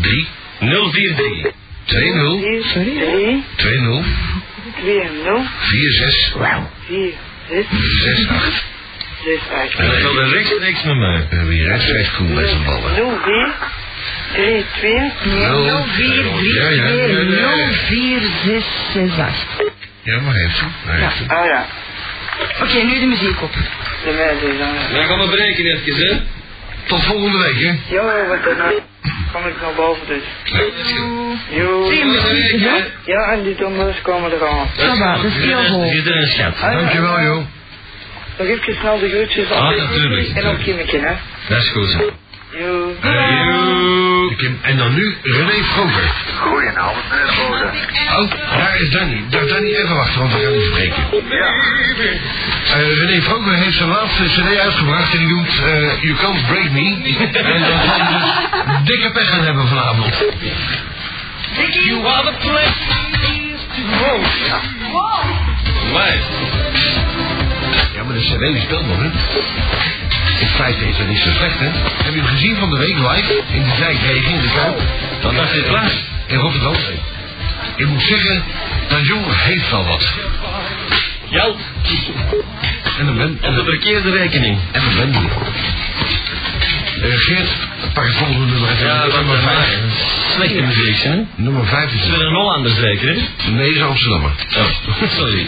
[0.00, 1.52] 3 043.
[1.84, 2.98] 20 Sorry?
[2.98, 4.06] 3, 20
[4.80, 7.14] 2, 0, 46 4,
[7.48, 8.64] 6, 68.
[9.24, 9.74] 6, 8.
[9.78, 11.26] En dat zal er rechtstreeks met mij.
[11.30, 12.94] We hebben hier rechtstreeks Koen bij zijn ballen.
[14.36, 15.84] 0, 4, 3, 2, Nul.
[15.96, 17.18] 04 Ja, ja, ja, ja,
[17.56, 17.72] ja.
[17.72, 19.60] 04668.
[20.02, 20.64] Ja, maar heeft ze.
[21.18, 21.24] Ze.
[21.34, 21.66] Ah ja,
[22.62, 23.52] Oké, nu de muziek op.
[23.52, 24.68] de meiden dan.
[24.94, 26.20] Dan gaan we breken even, hè.
[26.86, 27.94] Tot volgende week, hè?
[27.94, 28.66] Ja, want dan eh,
[29.32, 30.22] kom ik naar boven dus.
[31.50, 31.84] Jo.
[31.88, 32.76] Zie je muziek, hè?
[33.04, 34.68] Ja, en die dommers komen eraan.
[34.76, 36.06] Ça va, dat is heel goed.
[36.06, 36.60] Er schat.
[36.72, 37.44] Dankjewel, joh.
[38.38, 40.28] Nog even snel de groetjes aan Ah, natuurlijk.
[40.34, 41.12] En ook Kimmeke, hè.
[41.48, 41.92] Dat is goed.
[41.92, 42.04] hè.
[42.64, 42.92] Jo.
[43.00, 44.11] Hey.
[44.36, 44.58] Kim.
[44.62, 46.12] En dan nu René Vroger.
[46.40, 48.18] Goedenavond, meneer.
[48.18, 49.24] Oh, daar is Danny.
[49.30, 51.02] Dag Danny, even wachten, want we gaan niet spreken.
[52.74, 56.70] Eh, René Vroger heeft zijn laatste cd uitgebracht en die noemt eh, You Can't Break
[56.70, 57.16] Me.
[57.32, 60.24] en dan zal dus dikke pech gaan hebben vanavond.
[61.84, 62.72] You are the place
[63.74, 64.18] to go.
[65.92, 66.14] Maar,
[67.94, 69.10] Ja, maar de cd die speelt nog, hè?
[70.42, 71.68] In feite is dat niet zo slecht, hè?
[72.04, 73.42] Heb je hem gezien van de week live?
[73.52, 74.78] In de dijkregen in de Kuip?
[75.22, 75.92] dan dacht je klaar.
[76.26, 76.74] In Rotterdam.
[77.76, 78.42] Ik moet zeggen,
[78.88, 80.12] dat jongen heeft wel wat.
[81.30, 81.58] Geld.
[82.98, 84.58] En een ben, Op de verkeerde rekening.
[84.72, 85.22] en een ben.
[87.04, 87.48] Uh, Geert,
[87.94, 88.86] pak het volgende nummer even.
[88.86, 89.78] Ja, nummer dat vijf.
[89.82, 89.92] maar.
[90.34, 91.14] slechte muziek, hè?
[91.34, 93.50] Nummer 5 is is een Hollander zeker, hè?
[93.50, 94.30] Nee, is Amsterdammer.
[94.56, 95.46] Oh, sorry.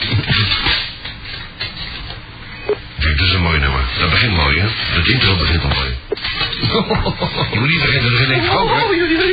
[2.99, 3.81] Kijk, dat is een mooi nummer.
[3.99, 4.67] Dat begint mooi, hè?
[4.99, 5.91] Het intro begint al mooi.
[7.53, 8.83] Je moet niet vergeten dat René Vroger...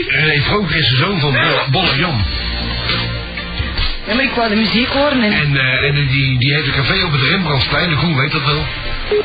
[0.07, 1.35] René Vroger is de zoon van
[1.71, 2.23] Bolle, Jan.
[4.07, 5.33] Ja, maar ik wou de muziek horen en...
[5.33, 8.45] En, eh, en die, die heeft een café op het Rembrandtsplein, de Groen weet dat
[8.45, 8.65] wel.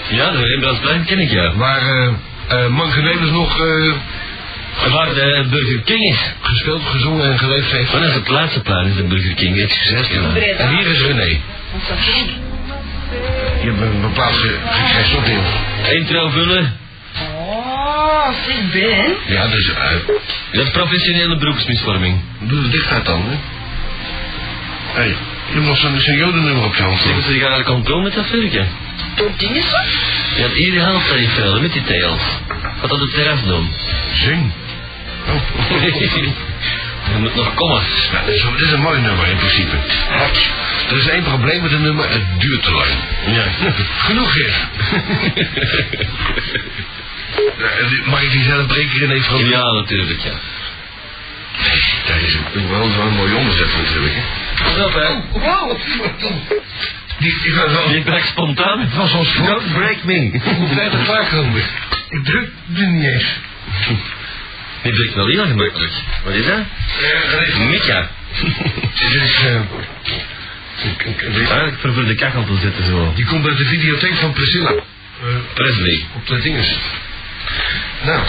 [0.08, 1.54] Ja, de Rembrandtsplein ken ik, ja.
[1.56, 2.08] Waar eh
[2.48, 3.92] eh Mankenelis nog eh,
[4.92, 6.18] Waar de Burger King is.
[6.40, 7.92] gespeeld, gezongen en geleefd heeft.
[7.92, 9.60] Maar dat is het laatste plein, is de Burger King.
[9.60, 10.06] Excuseer.
[10.12, 10.56] Ja.
[10.56, 11.40] En hier is René.
[13.66, 15.42] Je hebt een bepaald ge- gekregen
[15.94, 16.76] Intro vullen.
[17.36, 19.16] Oh, zeg Ben.
[19.26, 19.90] Ja, dus uh,
[20.52, 22.20] Dat is professionele beroepsmisvorming.
[22.40, 23.36] doe de dichtheid dan, hè.
[24.92, 27.32] Hé, hey, je hebt nog zo'n zo'n jodennummer op je hand Zeggen staan.
[27.32, 28.66] ze gaan eigenlijk controle met dat.
[29.16, 29.76] Door dingen zo?
[30.36, 32.20] Je had hier de helft van je velden met die teelt.
[32.80, 33.70] Wat dat het terras doen.
[34.12, 34.52] Zing.
[35.28, 35.34] Oh.
[37.12, 37.82] Je moet nog komen.
[38.12, 39.76] Ja, dit, is, dit is een mooi nummer in principe.
[40.90, 42.90] Er is één probleem met het nummer, het duurt te lang.
[43.26, 43.44] Ja.
[44.06, 44.54] Genoeg is.
[48.10, 50.32] Mag ik die zelf breken in even Ja, natuurlijk, ja.
[52.06, 54.14] Daar is een, wel zo'n mooi onderzet natuurlijk.
[54.14, 54.84] Hè.
[54.84, 55.40] Op, hè.
[55.40, 55.78] Wow.
[57.18, 57.90] Die, die was wel...
[57.90, 58.80] Je brengt spontaan.
[58.80, 59.34] Het was ons.
[59.36, 60.40] Don't break me.
[60.44, 61.62] Compleet klaarkomen.
[62.08, 63.38] Ik druk er niet eens.
[64.86, 65.92] Die breekt wel heel gemakkelijk.
[66.24, 66.58] Wat is dat?
[67.68, 68.08] Mika.
[68.98, 69.40] Dit is...
[69.44, 69.60] eh,
[71.50, 73.12] Eigenlijk voor de kachel te zetten zo.
[73.14, 74.70] die komt uit de videotheek van Priscilla.
[74.70, 76.04] Eh, Presley.
[76.16, 76.74] op de dinges.
[78.04, 78.20] Nou,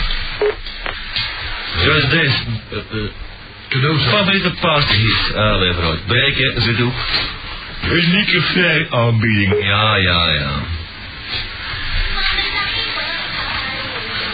[1.83, 2.35] Zo is deze.
[2.71, 3.09] Uh, uh,
[3.69, 4.03] cadeaus.
[4.03, 5.35] favoriete partyhit.
[5.35, 5.95] Allee, vrouw.
[6.07, 6.93] Breken, zit op.
[7.91, 9.63] Unieke vrij aanbieding.
[9.63, 10.51] Ja, ja, ja.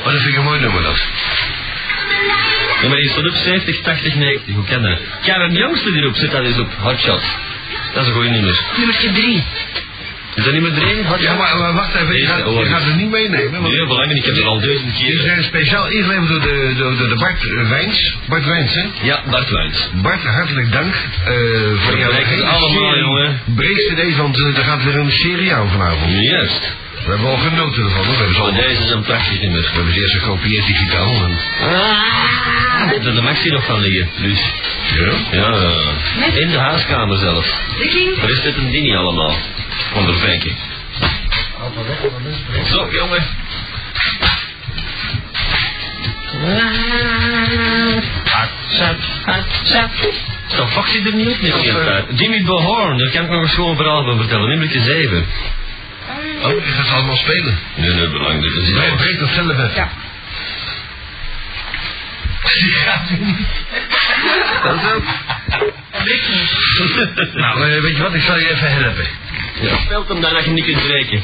[0.05, 1.03] Oh, dat vind ik een mooi nummer dat.
[2.81, 4.55] Ja, maar je staat op 70, 80, 90.
[4.55, 4.99] Hoe kan dat?
[5.25, 7.21] Karen Jongste die erop zit, dat is op Hotshot.
[7.93, 8.61] Dat is een goeie nummer.
[8.77, 9.43] Nummertje drie.
[10.35, 10.95] Is dat niet meer drie?
[11.03, 11.19] Hotshot?
[11.21, 13.61] Ja, maar, maar wacht even, je gaat, je gaat het niet meenemen.
[13.61, 15.19] want Heel belangrijk, ik heb het al duizend Die keer.
[15.21, 18.15] zijn speciaal ingeleverd door de, door, door de Bart Wijns.
[18.27, 18.83] Bart Wijns, hè?
[19.01, 19.89] Ja, Bart Wijns.
[19.93, 21.33] Bart, hartelijk dank eh
[21.75, 23.41] voor jouw het allemaal, jongen.
[23.55, 26.11] Breek cd, want eh, er gaat weer een serie aan vanavond.
[26.23, 26.75] Juist.
[27.05, 28.17] We hebben al genoten ervan, hoor.
[28.17, 29.61] We hebben al deze is een prachtig nummer.
[29.61, 31.13] We hebben ze eerst gekopieerd digitaal.
[31.23, 31.37] En...
[31.61, 34.09] Ah, heb er de maxi nog van liggen.
[34.21, 34.39] Dus,
[34.95, 35.13] Ja?
[35.31, 37.61] ja, in de huiskamer zelf.
[38.21, 39.35] Waar is dit een ding allemaal?
[39.93, 40.55] Onder Venkie.
[42.69, 43.23] Zo, jongen.
[48.25, 49.89] Hatsap, hatsap.
[50.47, 52.05] Zo, Foxy er niet op tijd.
[52.15, 54.49] Jimmy Bohorn, daar kan ik nog een schoon verhaal van vertellen.
[54.49, 55.25] Nummer 7.
[56.43, 57.57] Oh, je gaat ze allemaal spelen.
[57.75, 58.53] Nee, nee, belangrijk.
[58.55, 59.01] Dat is Nee, alles.
[59.01, 59.71] breek dat zelf even.
[59.75, 59.89] Ja.
[64.63, 65.03] Dat is ook.
[67.33, 69.07] Nou, eh, weet je wat, ik zal je even helpen.
[69.61, 71.21] Ja, speelt hem dan dat je niet kunt breken.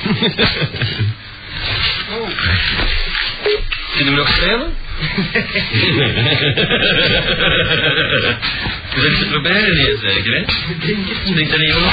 [3.96, 4.74] Kunnen we nog spelen?
[8.94, 10.44] Dus dat is het proberen niet zeker, hè?
[11.34, 11.92] Denkt dat niet wel?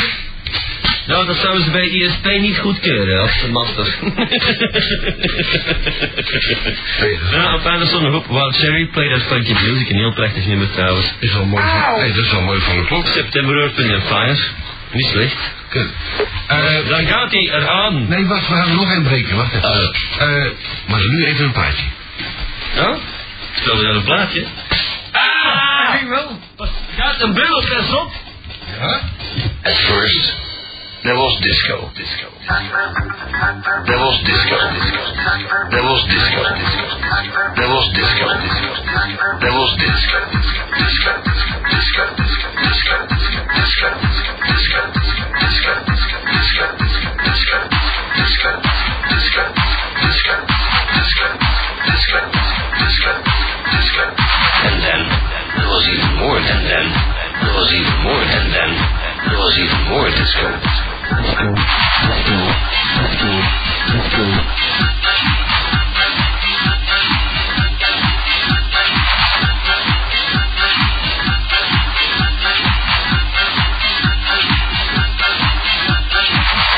[1.07, 3.87] Nou, dat zouden ze bij ISP niet goedkeuren als de master.
[7.33, 10.47] ja, op einde stond nog op Wild Cherry, Play That Funky Music, een heel prachtig
[10.47, 11.13] nummer trouwens.
[11.19, 13.07] Is wel mooi van, nee, dat is wel mooi van de klok.
[13.07, 14.37] September Earth and Fire,
[14.91, 15.37] niet slecht.
[16.47, 18.09] Eh, Dan gaat hij eraan.
[18.09, 19.37] nee, wacht, we gaan er nog één breken.
[19.37, 19.93] Wacht even.
[20.19, 20.51] Eh,
[20.87, 21.85] maar nu even een plaatje.
[22.75, 22.97] Ja?
[23.61, 24.45] Stel je dan een plaatje.
[25.13, 26.01] Ah!
[26.03, 26.41] Ik wel.
[26.97, 28.11] Gaat een bril op.
[28.81, 29.01] Ja?
[29.63, 30.35] At first,
[31.07, 31.87] there was disco.
[31.95, 32.27] Disco.
[32.35, 34.59] Was disco.
[34.59, 36.43] Was disco.
[36.67, 36.91] Was
[37.95, 38.27] disco.
[39.39, 39.63] Disco.
[39.87, 40.21] Disco.
[40.75, 41.15] Disco.
[41.67, 42.11] Disco.
[42.67, 42.99] Disco.
[43.55, 44.03] Disco.
[44.51, 44.83] Disco.
[45.37, 45.75] Disco.
[46.27, 46.65] Disco.
[47.23, 47.47] Disco.
[47.47, 48.57] Disco.
[49.07, 49.45] Disco.
[50.03, 50.35] Disco.
[50.97, 51.29] Disco.
[51.87, 52.19] Disco.
[52.83, 53.13] Disco.
[53.71, 54.05] Disco.
[54.67, 55.01] And then
[55.55, 56.87] there was even more than then.
[57.47, 58.71] There was even more than then.
[59.29, 60.96] There was even more disco.
[61.09, 61.55] Let's go.
[61.55, 62.39] Let's go.
[62.99, 63.31] Let's go.
[63.95, 64.25] Let's go.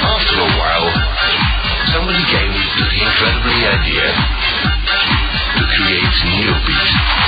[0.05, 0.88] After a while,
[1.93, 4.12] somebody came the incredible idea
[5.57, 7.28] to create neobeat.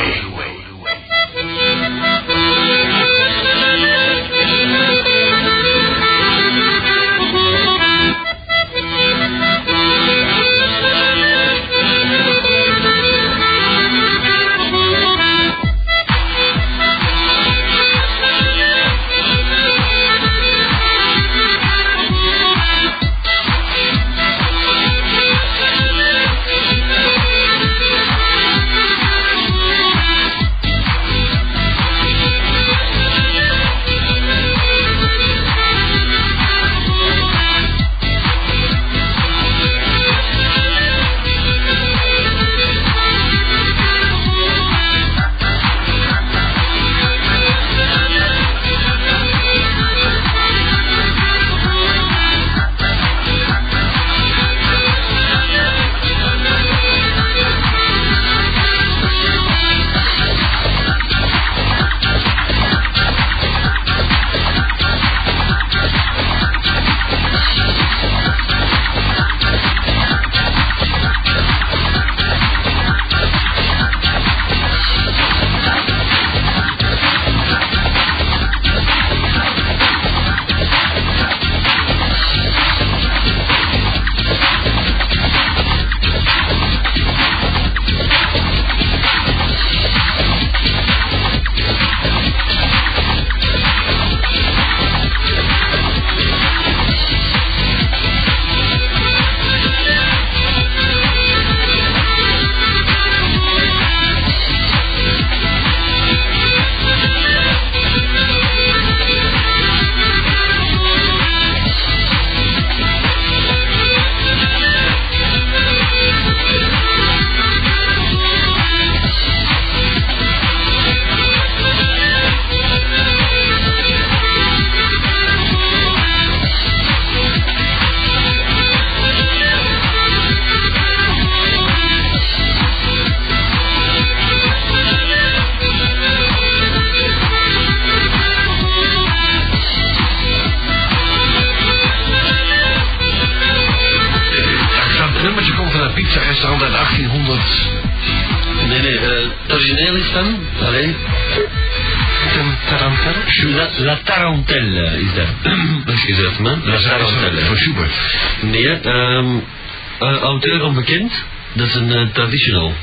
[160.01, 161.25] eh, auteur onbekend.
[161.53, 162.73] Dat is een eh, traditional.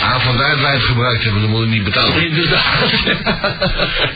[0.00, 2.26] Ah, vandaar dat wij het gebruikt hebben, dan moet ik niet betalen.
[2.28, 2.92] Inderdaad.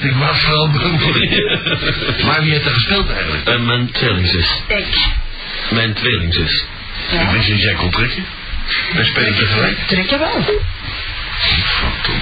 [0.00, 3.48] Ik was vooral bang voor Maar wie heeft er gespeeld eigenlijk?
[3.48, 4.62] Eh, mijn tweelingzus.
[4.66, 5.08] Ik.
[5.70, 6.64] Mijn tweelingzus.
[7.10, 8.24] Ik wist niet dat jij kon trekken.
[8.94, 9.78] Wij spelen tegelijk.
[9.86, 10.34] Trekken wel.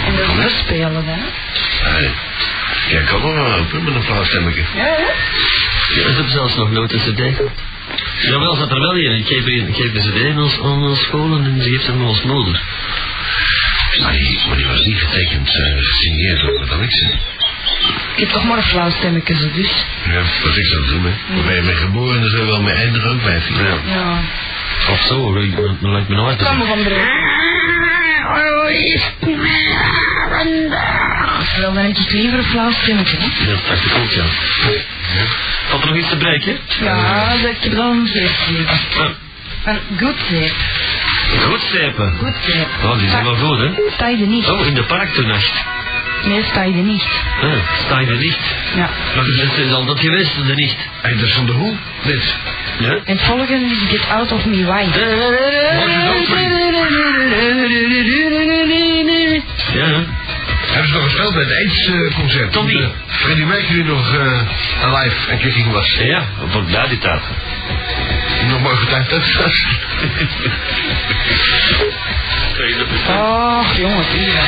[0.07, 1.17] En dat is spelen, hè?
[1.93, 2.11] Nee.
[2.89, 4.63] Jij kan wel wel open met een flauw stemmetje.
[4.75, 5.03] Ja, hè?
[6.01, 7.74] Ja, ik heb zelfs nog nooit een cd gehad.
[8.23, 9.13] Jawel, zat er wel in.
[9.19, 12.01] Ik geef, ik geef een cd aan ons, aan ons school en ze geeft hem
[12.01, 12.63] aan ons moeder.
[14.03, 17.01] Maar die, maar die was niet getekend, uh, gesigneerd door dat niks.
[18.15, 19.85] Ik heb toch maar een flauw stemmetje, zo dus.
[20.05, 21.35] Ja, wat ik zou doen, hè.
[21.35, 23.79] Waar ben je mee geboren en dan zou je wel mee eindigen ook bij Ja.
[23.95, 24.21] Ja.
[24.91, 25.43] Of zo, dat
[25.81, 26.67] dat lijkt me nooit te Kom doen.
[26.67, 27.23] van de
[31.57, 33.47] Wel, dan heb ik liever een flauw stemmetje, hè?
[33.47, 34.25] Dat dacht ik ook, ja.
[35.69, 36.59] Valt er nog iets te breken?
[36.81, 38.09] Ja, dat ik heb dan
[39.65, 40.55] Een goed zeep.
[41.43, 42.13] Goed stepen.
[42.19, 42.69] Goed zeep.
[42.83, 43.71] Oh, die zijn wel goed, hè?
[43.95, 44.49] Sta je er niet?
[44.49, 45.65] Oh, in de park vannacht.
[46.25, 47.05] Nee, sta je er niet.
[47.43, 47.53] Ah,
[47.85, 48.37] sta je er niet?
[48.75, 48.91] Ja.
[49.15, 50.77] Maar dat is al dat geweest, er niet.
[51.03, 51.77] Hé, dat is van de hoe?
[52.05, 52.35] Dit.
[52.79, 52.91] Ja?
[53.05, 54.85] En het volgende is Get Out of Me Why.
[59.73, 60.05] Ja.
[60.73, 62.53] Hebben ze nog gespeeld bij het AIDS-concert?
[62.53, 62.73] Tommy.
[62.73, 64.41] Toen, eh, Freddie Mercury nog uh,
[64.83, 65.95] alive en kicking was.
[65.99, 67.23] Ja, voor daar die taart.
[68.49, 69.65] Nog maar getuigd ook was.
[73.09, 74.41] Och, jongens, hier.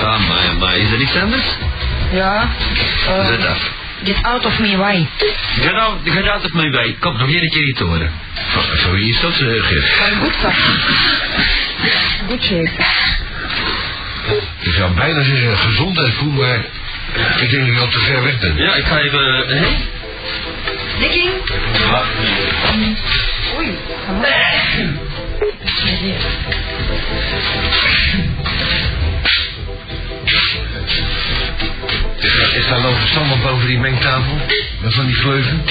[0.00, 1.42] Ah, maar, maar is er niks anders?
[2.12, 2.48] Ja.
[3.08, 3.58] eh, Zet af.
[4.02, 5.06] Get Out of Me Why.
[5.60, 6.96] Ga nou, ga nou toch mee bij.
[7.00, 8.10] Kom nog één keer iets horen.
[8.34, 9.88] Van, van wie is dat, uh, Geert?
[9.88, 10.52] Van goed zak.
[12.28, 12.70] Good shape.
[14.60, 16.58] Ik zou bijna zeggen gezondheid Koen, maar
[17.40, 18.56] ik denk dat ik al te ver weg ben.
[18.56, 19.46] Ja, ik ga even...
[19.46, 19.76] Hé?
[20.98, 21.32] Dikking.
[23.56, 23.74] Oei.
[32.54, 34.36] Is daar lopen standaard boven die mengtafel?
[34.80, 35.64] Met van die gleuven?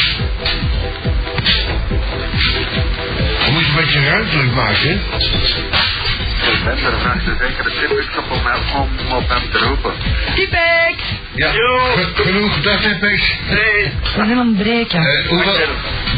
[3.44, 4.94] Dan moet je een beetje ruimtelijk maken, hè?
[4.94, 9.94] Ik ben er vraagt de zekere op om, hem- om op hem te roepen.
[10.36, 11.04] Typex.
[11.36, 11.52] Ja.
[11.52, 13.34] Ge- Genoeg, dag Tipex.
[13.50, 13.92] Nee.
[14.04, 15.00] We zijn aan het breken.
[15.06, 15.58] Eh, hoeveel...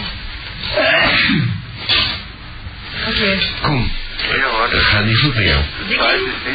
[3.07, 3.37] Oké.
[3.61, 3.91] Koen,
[4.37, 4.67] Ja hoor.
[4.71, 5.59] dat gaat niet goed met jou.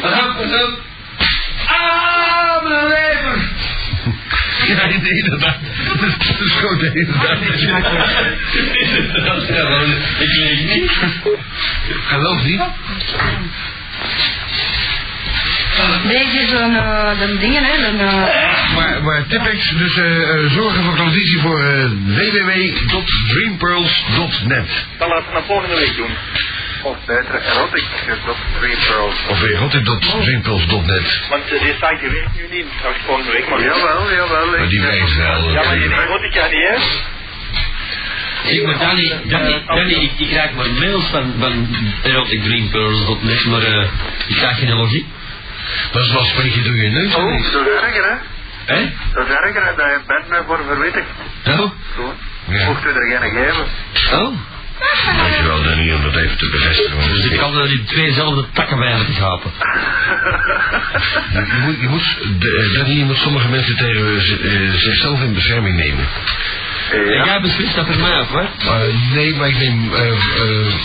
[0.01, 0.79] Op, pas op.
[1.67, 3.49] Ah, mijn lever!
[4.67, 5.57] Ja, nee, inderdaad.
[5.99, 6.09] Dat
[6.41, 7.39] is gewoon de inderdaad.
[9.25, 10.91] Dat is gewoon, ik leeg niet.
[12.05, 12.61] Geloof niet.
[16.07, 18.23] Deze is een, eh, de dingen, hè, een, eh,
[18.75, 24.85] Maar, maar Tipex, dus eh, eh, zorgen voor klanditie voor eh, www.dreampearls.net.
[24.97, 26.09] Dan laten we het volgende week doen.
[26.83, 27.85] Of beter, erotic
[28.25, 29.15] dot Dream Pearls.
[29.29, 31.27] Of erotic.dreampearls.net.
[31.29, 33.49] Want uh, die site die werkt nu niet, straks volgende week.
[33.49, 34.47] Maar jawel, jawel.
[34.57, 35.51] Maar die werkt wel.
[35.51, 36.75] Ja, maar die erotica niet, hè?
[38.51, 41.67] Ik maar Danny, Danny, Danny ik, ik krijg maar mails van, van
[42.03, 43.87] eroticdreampearls.net, maar eh,
[44.27, 45.05] ik krijg geen logiek.
[45.91, 47.15] Dat is wel spreek je door je neus.
[47.15, 47.51] Oh, niet?
[47.51, 48.15] dat is erger, hè?
[48.75, 48.91] Hè?
[49.13, 49.75] Dat is erger?
[49.75, 51.07] Dat je bent me voor verwittigd.
[51.47, 51.71] Oh?
[51.95, 52.13] Zo.
[52.47, 52.65] Ja.
[52.65, 53.65] Mocht u er geen geven.
[54.19, 54.37] Oh?
[55.17, 56.97] Dankjewel Danny om dat even te bevestigen.
[57.13, 59.51] Dus ik kan er die tweezelfde takken bij laten gapen.
[61.33, 65.21] Je, je moet, je moet, de, eh, Danny, je moet sommige mensen tegen eh, zichzelf
[65.21, 66.07] in bescherming nemen.
[66.91, 67.25] En Ja.
[67.25, 68.41] jij beslist dat voor mij af, hè?
[68.41, 70.15] Eh, nee, maar ik neem eh eh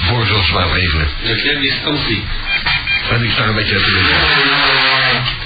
[0.06, 1.08] voorzorgsmaatregelen.
[1.22, 2.24] Ik neem distantie.
[3.10, 3.92] En ik sta een beetje uit de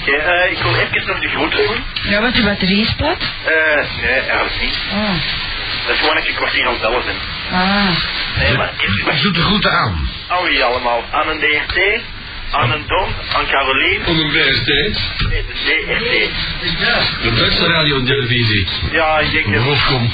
[0.05, 1.83] eh, ik wil even nog de groeten doen.
[2.03, 3.17] ja, want je batterie is plat.
[3.43, 4.77] Eh, nee, eigenlijk niet.
[4.91, 5.09] Oh.
[5.85, 7.17] Dat is gewoon dat je een kwartier aan het bellen bent.
[7.53, 7.89] Ah.
[8.39, 8.71] Nee, maar
[9.13, 10.09] Ik doe de groeten aan.
[10.27, 11.03] aan wie allemaal?
[11.11, 11.79] Aan een DRT,
[12.51, 14.05] aan een Don, aan Caroline.
[14.05, 14.67] Om een BST.
[14.67, 17.23] Nee, de DRT.
[17.23, 18.67] De beste radio en televisie.
[18.91, 19.63] Ja, ik denk het.
[19.63, 20.11] Rofkom.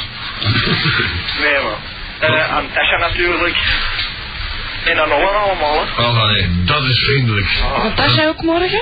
[1.42, 1.76] Nee, man.
[2.20, 3.58] Eh, aan Tasha natuurlijk.
[4.86, 6.02] En aan Ollen allemaal, hè.
[6.04, 6.48] Oh, nee.
[6.66, 7.48] Dat is vriendelijk.
[7.48, 8.82] Gaat Tasha ook morgen?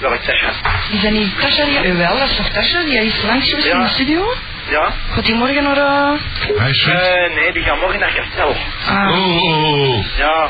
[0.00, 0.50] Welk Tasha?
[0.92, 1.64] Is dat niet Tasha?
[1.64, 1.78] Die...
[1.78, 2.82] Eh, wel, dat is toch Tasha?
[2.82, 3.72] Die is langs geweest Ja.
[3.76, 4.34] in de studio?
[4.68, 4.92] Ja?
[5.10, 5.76] Gaat die morgen naar...
[5.76, 6.20] eh
[6.58, 6.92] Hij is fit.
[6.94, 8.56] Eh, nee, die gaan morgen naar Kastel.
[8.88, 9.08] Ah.
[9.10, 10.04] Oh, oh, oh.
[10.16, 10.48] Ja.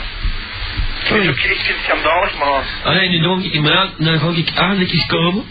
[1.01, 2.65] Ik vind het ook ik vind het schandalig, maar...
[2.85, 5.45] Allee, nu dan ik maar aan, dan ga ik eigenlijk eens komen.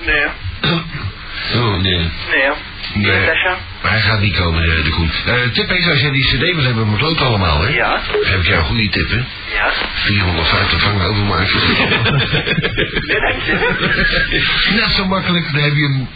[0.00, 0.26] Nee.
[1.52, 1.98] Oh, nee.
[2.30, 2.50] nee.
[2.94, 3.28] Nee.
[3.80, 5.10] Hij gaat niet komen, de, de Koen.
[5.26, 7.68] Eh Tipex, als jij die cd wil hebben, moet ook allemaal, hè?
[7.68, 7.90] Ja.
[8.12, 9.16] Dan heb ik jou een goede tip, hè?
[9.54, 9.72] Ja.
[9.94, 11.60] 450 vangen overmaken.
[14.74, 16.08] Net zo makkelijk, dan heb je hem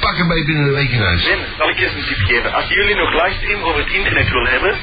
[0.00, 1.22] pakken bij binnen een week in huis.
[1.24, 2.54] Ben, zal ik eens een tip geven?
[2.54, 4.74] Als jullie nog livestream over het internet willen hebben,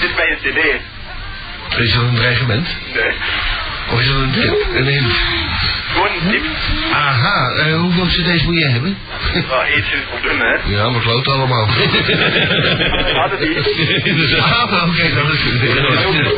[0.00, 0.80] dit bij een cd.
[1.78, 2.68] Is dat een dreigement?
[2.94, 3.12] Nee.
[3.92, 4.66] Of is dat een tip?
[4.74, 5.12] Een hint?
[5.92, 6.42] Gewoon een tip.
[6.92, 8.96] Aha, eh, hoeveel cd's moet je hebben?
[9.34, 10.54] Ja, eet ze op doen, hè.
[10.76, 11.66] Ja, we kloten allemaal.
[13.20, 14.40] Hadden die.
[14.42, 16.30] ah, oké, dat is porno?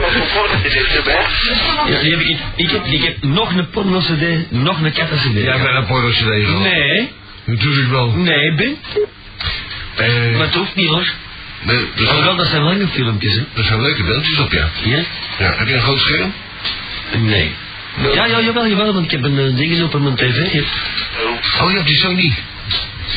[1.86, 5.42] Ja, die heb ik, ik, heb, ik heb nog een porno-cd, nog een katten-cd.
[5.44, 6.61] Ja, bij een porno cd gehad.
[6.61, 7.12] Nee,
[7.44, 8.11] Natuurlijk wel.
[8.11, 8.76] nee, Ben.
[9.96, 11.07] Eh, Maar het hoeft niet hoor.
[11.62, 13.42] nee, Alhoewel, zijn, dat zijn lange filmpjes, hè.
[13.57, 14.68] er zijn leuke beeldjes op, ja.
[14.84, 15.02] Ja?
[15.38, 15.55] ja.
[15.57, 16.32] Heb je een groot scherm?
[17.16, 17.55] Nee.
[18.14, 20.53] Ja, ja, jawel, jawel, want ik heb een uh, ding op mijn tv.
[20.53, 20.61] Ja?
[21.62, 22.34] Oh, je hebt die Sony.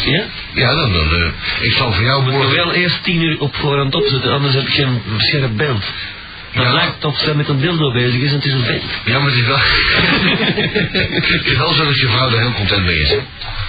[0.05, 0.23] ja?
[0.53, 1.32] Ja, dan, dan eh,
[1.65, 2.55] ik zal voor jou morgen...
[2.55, 5.84] wel eerst tien uur op voorhand opzetten, anders heb ik geen scherp beeld.
[6.53, 6.73] Dan Ja.
[6.73, 8.84] lijkt of ze met een dildo bezig is en het is een vent.
[9.05, 9.57] Ja, maar het is wel...
[11.38, 13.15] het is wel zo dat je vrouw er heel content mee is.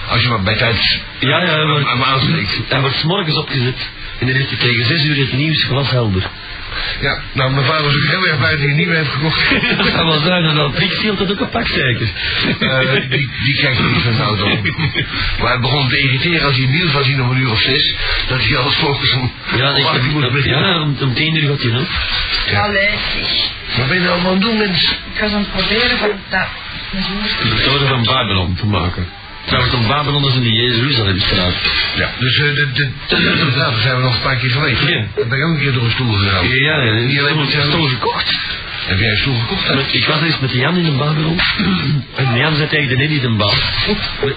[0.09, 2.57] Als je maar bij tijd Ja, ja, aan maar aanspreekt.
[2.67, 3.89] hij wordt 's morgens opgezet.
[4.19, 6.23] En dan heeft hij tegen zes uur het nieuws glashelder.
[7.01, 9.49] Ja, nou, mijn vader was ook heel erg blij dat hij een nieuwe heeft gekocht.
[9.77, 12.09] Dat kan wel zijn, en dan Pixie dat ook een pak zeker.
[12.59, 14.73] Eh, die, die kijkt niet van nou dan.
[15.39, 17.61] Maar het begon te irriteren als hij het nieuws was zien om een uur of
[17.61, 17.95] zes.
[18.27, 20.69] Dat hij alles volgens hem Ja, ik om uur moest heb, beginnen.
[20.69, 21.87] ja om, om tien uur gaat hij nog.
[22.49, 22.71] Ja.
[23.77, 24.97] Wat ben je nou allemaal aan het doen, mens?
[25.13, 26.47] Ik was aan het proberen van dat...
[27.43, 29.07] De methode van Babylon te maken.
[29.49, 31.53] Trouwens, om Babylon is in de Jeruzalemstraat.
[31.95, 34.81] Ja, dus eh, de, de, de, daar zijn we nog een paar keer geweest.
[34.87, 35.05] Ja.
[35.15, 36.47] Dan ben ook een keer door een stoel gegaan.
[36.49, 38.35] Ja, ja, Niet alleen een stoel gekocht.
[38.87, 39.75] Heb jij een stoel gekocht?
[39.75, 41.39] Met- Ik was eens met Jan in een Babylon.
[42.15, 43.53] En Jan zei tegen de Neddy de bal.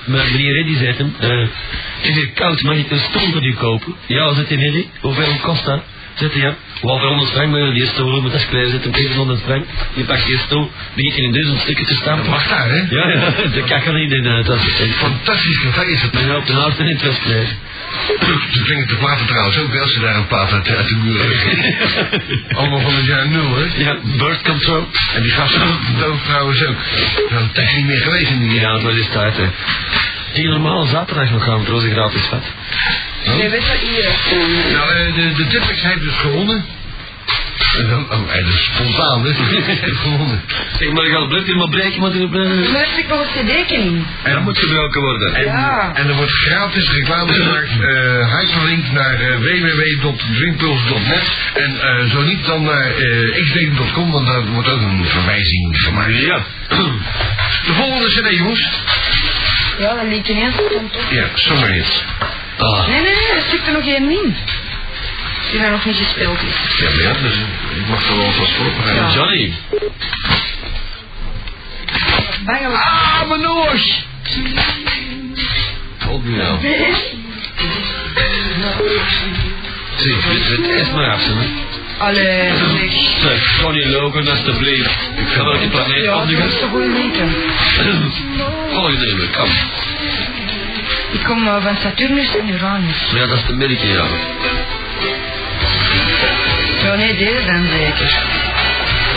[0.05, 3.45] Maar meneer Reddy zei hem, eh, het is hier koud, mag ik een stoel voor
[3.47, 3.95] u kopen?
[4.07, 5.81] Ja, zegt de Neddy, hoeveel kost dat?
[6.15, 9.17] Zegt Jan, wel voor 100 frank, maar die stoel met dat klein zet hem tegen
[9.17, 9.65] 100 frank.
[9.95, 12.31] Je pakt die stoel, begint in duizend stukken te stampen.
[12.31, 12.81] Wacht daar, hè?
[12.91, 14.61] Ja, ja, de kakker niet in de tas.
[14.97, 16.15] Fantastisch café is het.
[16.15, 17.21] En op de laatste in het.
[18.51, 21.21] Ze klinkt de platen trouwens ook wel, ze daar een plaat uit, uit de muur.
[22.59, 23.67] Allemaal van het jaar nul, hè?
[23.77, 24.87] Ja, birth control.
[25.15, 25.61] En die gasten
[25.99, 26.77] doof trouwens ook.
[27.31, 29.47] Nou, het is niet meer geweest in die Ja, dat is tijd, hè.
[30.33, 32.29] Die normaal zaterdag nog gaan, trouwens, een gratis
[33.25, 33.37] vat.
[33.37, 34.05] Nee, weet je, hier.
[34.73, 36.65] Nou, eh, de, de Tipex heeft dus gewonnen.
[37.79, 39.33] En dan, oh, en dat is spontaan, hè?
[39.87, 40.43] heeft gewonnen.
[40.79, 42.73] Zeg maar, ik ga het blik helemaal breken, maar die blijven.
[42.73, 44.07] Maar ik nog een cd'tje in.
[44.23, 45.35] En dat moet gebroken worden.
[45.35, 45.91] En, Ja.
[45.95, 47.69] en er wordt gratis reclame gemaakt.
[47.81, 51.37] eh hyperlink naar eh, www.drinkpuls.net.
[51.55, 56.19] En eh, zo niet dan naar eh xdate.com, want daar wordt ook een verwijzing gemaakt.
[56.21, 56.43] Ja.
[57.67, 58.71] De volgende cd, jongens.
[59.79, 60.09] Ja, dat
[60.69, 61.03] komt op.
[61.11, 62.05] Ja, Summer Hits.
[62.59, 62.89] Ah.
[62.89, 64.37] Nee, nee, nee, er zit er nog één in.
[65.51, 66.79] Die daar nog niet gespeeld is.
[66.79, 67.37] Ja, maar ja, dus
[67.77, 69.05] ik mag er wel vast voorbereiden.
[69.05, 69.15] Ja.
[69.15, 69.53] Johnny.
[72.45, 72.83] Bangelijk.
[72.83, 74.05] Ah, mijn noos!
[76.09, 76.59] Op nu nou.
[79.97, 81.33] Zeg, dit eerst maar af, hè.
[81.99, 82.93] Allee, zeg.
[83.21, 84.91] Zeg, Johnny Logan, alstublieft.
[85.17, 87.25] Ik ga wel die planeet Ja, dat is goede liedje.
[88.73, 89.49] Volgende nummer, kom.
[91.13, 93.11] Ik kom eh, van Saturnus en Uranus.
[93.15, 94.07] Ja, dat is de milky, ja.
[96.83, 98.23] Ja, nee, deze dan zeker.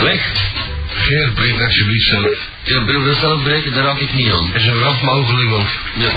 [0.02, 0.44] Weg.
[0.88, 2.36] Geert, breek alsjeblieft zelf.
[2.62, 4.50] Ja, bril dat zelf breken, daar raak ik niet aan.
[4.54, 5.68] En zo rap mogelijk ook.
[5.94, 6.10] Ja.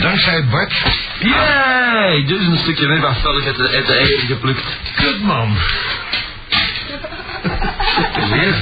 [0.00, 0.72] Dankzij Bart.
[1.18, 2.24] Yay!
[2.26, 4.64] Dus een stukje webafvallig uit de, uit de eigen geplukt.
[4.96, 5.56] Kut man.
[8.30, 8.54] Weer?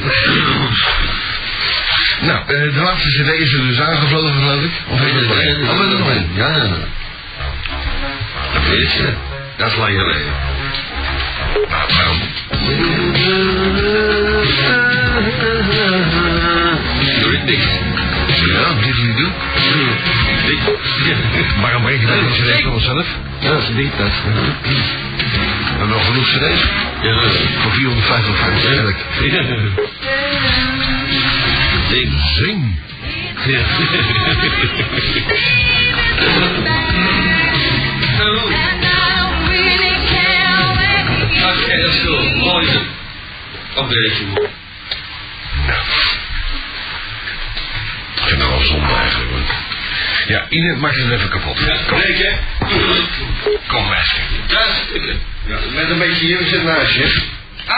[2.20, 4.72] Nou, eh, de laatste cd is er dus aangevlogen, geloof ik.
[4.88, 5.68] Of is er nog één?
[5.68, 6.28] Oh, er is nog één.
[6.34, 6.68] Ja, ja.
[8.52, 9.12] Dat weet je.
[9.56, 10.32] Dat is lang geleden.
[11.68, 12.20] Nou, waarom?
[17.20, 17.68] Doe dicht.
[18.46, 19.32] Ja, dit niet doen.
[20.46, 20.64] Dicht.
[21.62, 23.06] Waarom breng je dat in cd voor onszelf?
[23.40, 24.10] Ja, dat is dicht, dat.
[24.22, 24.72] We
[25.68, 26.64] hebben nog genoeg cd's.
[27.02, 27.20] Ja.
[27.58, 28.98] Voor 450 frank, eerlijk.
[31.96, 32.12] Ding.
[32.36, 32.78] Zing.
[33.46, 33.64] Ja.
[40.46, 42.34] Oké, dat is goed.
[42.36, 42.80] Mooi zo.
[43.74, 44.48] Op deze moe.
[48.14, 49.30] Ik vind het wel zonde eigenlijk.
[49.30, 49.40] hoor.
[50.26, 51.58] Ja, Ine, maak het even kapot.
[51.58, 52.32] Ja, Kom, kijk hè.
[53.66, 54.16] kom maar.
[54.46, 55.16] Dat is het.
[55.46, 57.22] Ja, met een beetje hier zit naast je.
[57.66, 57.76] Ah,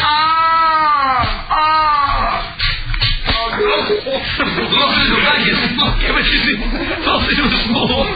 [0.00, 0.39] ah,
[7.28, 8.06] Ik een smol.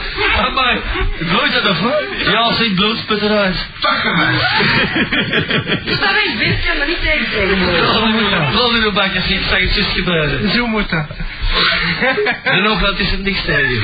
[0.53, 0.77] Maar,
[1.19, 1.91] nooit dat ervan.
[2.31, 3.67] Ja, zeg bloedsput eruit.
[3.81, 4.15] Pakken.
[5.85, 8.51] Dus daar ik best, maar niet tegen zeggen.
[8.51, 9.57] Vooral in een bakje ziet, zag
[10.29, 10.51] het.
[10.51, 11.05] Zo moet dat.
[12.43, 13.81] En ook dat is het niks tegen.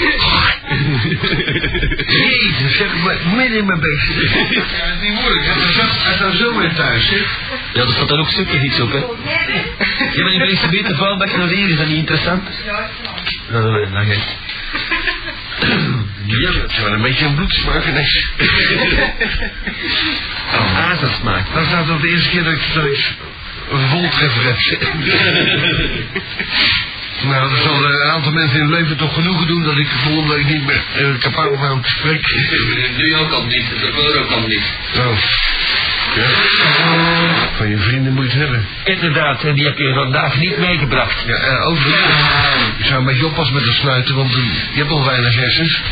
[2.08, 4.08] Jezus, zeg maar, midden in mijn beest.
[4.08, 5.46] Ja, dat is niet moeilijk.
[6.16, 7.10] Staat zo- weer thuis.
[7.74, 8.98] Ja, er staat dan ook stukken iets hè.
[8.98, 12.44] Ja, maar die brengt ze beter vuilbak naar hier, is dat niet interessant?
[12.66, 12.90] Ja,
[13.62, 14.24] dat ik nog niet.
[16.26, 18.28] Ja, het is wel een beetje een bloedsmaak ineens.
[20.54, 21.02] Oh.
[21.54, 23.14] Dat staat op de eerste keer dat ik, dat ik
[23.72, 24.58] een voltreffer heb.
[27.24, 30.36] Nou, dat zal een aantal mensen in hun leven toch genoegen doen dat ik volgende
[30.36, 32.30] week niet meer uh, kapot ben om te spreken.
[32.98, 34.64] Nu ook al niet, de voor ook al niet.
[34.94, 35.16] Nou,
[36.16, 36.26] ja.
[37.58, 38.66] Van je vrienden moet je het hebben.
[38.84, 41.24] Inderdaad, en die heb je vandaag niet meegebracht.
[41.26, 42.06] Ja, uh, overigens,
[42.78, 44.42] je zou een beetje oppassen met het snuiten, want je
[44.74, 45.82] hebt al weinig hersens.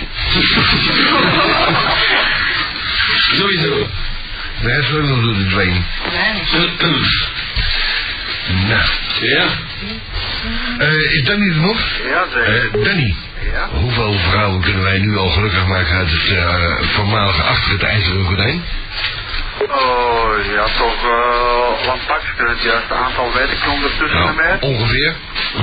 [3.38, 3.88] Sowieso.
[4.62, 5.86] De hersenen nog door de dween.
[8.68, 8.82] Nou,
[9.22, 9.46] Ja.
[10.80, 11.80] eh, is Danny er nog?
[12.10, 12.72] Ja, zeker.
[12.74, 13.16] Eh, Danny,
[13.54, 13.68] Ja.
[13.72, 18.26] hoeveel vrouwen kunnen wij nu al gelukkig maken uit het eh, voormalige achter het ijzeren
[18.26, 18.64] gordijn?
[19.68, 22.48] Oh, ja, toch eh lang pakje.
[22.48, 24.58] Het juiste aantal weet ik ondertussen meer.
[24.60, 25.16] ongeveer.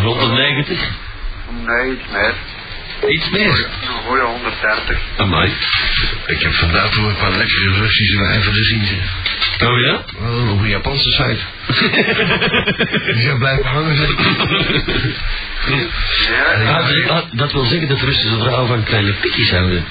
[0.03, 0.89] Rond de 90.
[1.49, 2.35] Nee, iets meer.
[3.09, 3.49] Iets meer.
[3.83, 4.99] Een goede 130.
[5.17, 5.53] Amai.
[6.27, 8.83] Ik heb vandaag toch een paar lekkere Russische wijven gezien.
[9.65, 10.05] Oh ja?
[10.19, 11.39] Oh, op een Japanse site.
[13.15, 13.97] Die zijn blijven hangen.
[13.97, 14.11] zeg.
[16.29, 19.85] Ja, Ah, dat- ah, dat wil zeggen dat Russische vrouwen van kleine pikjes houden.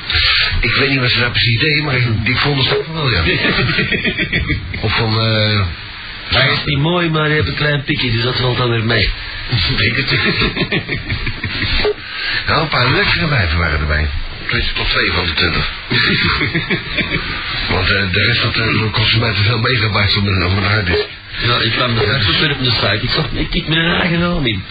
[0.60, 3.10] Ik weet niet wat ze daar precies deden, maar ik, ik vond het toch wel,
[3.10, 3.24] ja.
[4.82, 5.66] Of van, eh...
[6.30, 8.84] Hij is niet mooi, maar hij heeft een klein pikje, dus dat valt dan weer
[8.84, 9.10] mee.
[9.76, 10.12] Denk het.
[12.48, 14.10] nou, een paar lekkere wijven waren erbij.
[14.48, 15.72] Tot twee van de twintig.
[17.74, 21.08] Want eh, de rest had uh, mij te veel megabytes op mijn, op mijn harddisk.
[21.46, 23.00] Ja, ik kwam de verder op de site.
[23.02, 24.64] Ik zag, ik kijk mijn eigen naam in.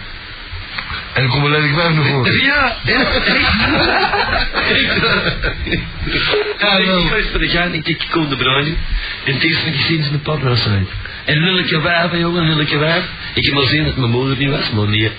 [1.15, 2.33] En dan komt een lelijk wijf naar voren.
[2.33, 2.99] Ja, ja,
[6.59, 6.77] Ja,
[7.39, 8.77] ik gaan, ik kijk Koen de Bruin.
[9.23, 10.91] En het eerste dat ik zie is een papa site.
[11.25, 13.03] En lullijke wijf, jongen, lullijke wijf.
[13.33, 15.11] Ik heb al gezien dat mijn moeder niet was, maar nee.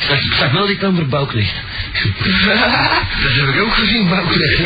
[0.00, 0.94] Ik zag, ik zag wel die dan.
[3.22, 4.60] Dat heb ik ook gezien, Bouknecht.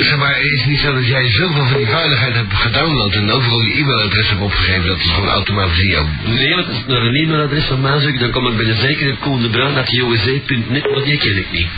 [0.08, 3.30] zeg maar, is het niet zo dat jij zoveel van die veiligheid hebt gedownload en
[3.30, 6.06] overal je e-mailadres hebt opgegeven dat het gewoon automatisch in jouw...
[6.24, 9.16] Nee, want ik naar een e-mailadres van mij zoek, dan kom ik bij de zekere
[9.16, 11.68] Koen de Bruin, dat JOC.net, maar die ken ik niet.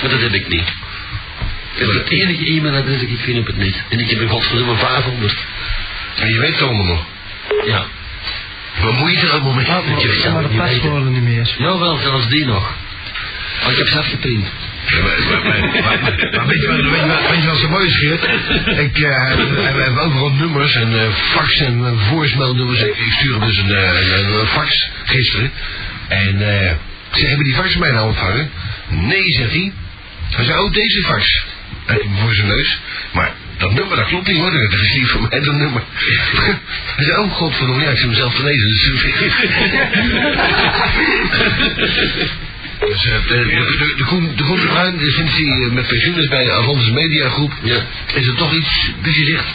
[0.00, 0.72] Maar dat heb ik niet.
[1.78, 3.82] Dat is het enige e-mailadres dat ik vind op het net.
[3.88, 5.36] En ik heb er godverdomme 500.
[6.16, 7.06] En je weet het allemaal nog.
[7.66, 7.86] Ja.
[8.80, 9.64] Wat moet je er allemaal mee?
[9.64, 11.54] Weet Maar dat de paswoorden niet meer.
[11.58, 12.74] Jawel, zelfs die nog.
[13.64, 14.46] Oh, ik heb ze afgeprint.
[14.90, 16.60] Maar, weet,
[17.42, 18.22] je wat, zo mooi is, Geert?
[18.78, 22.80] Ik, eh, we hebben overal nummers en eh, fax en uh, voicemailnummers.
[22.80, 25.50] Ik, ik stuurde dus een, eh, fax gisteren.
[26.08, 26.72] En eh,
[27.10, 28.50] zeg, hebben die fax mij nou ontvangen?
[28.88, 29.72] Nee, zegt hij.
[30.30, 31.44] Hij zei, oh, deze fax.
[32.20, 32.78] Voor zijn neus.
[33.12, 34.50] Maar dat nummer, dat klopt niet hoor.
[34.50, 35.82] Dat is niet voor mij dat nummer.
[36.96, 38.68] Hij zei, oh, godverdomme, ja, ik zit mezelf te lezen.
[42.86, 46.18] Dus eh, de, de, de, de, Koen, de Koen de Bruin, sinds hij met pensioen
[46.20, 47.80] is bij de Avantis Media Groep, Ja.
[48.14, 49.46] is er toch iets dat je zegt,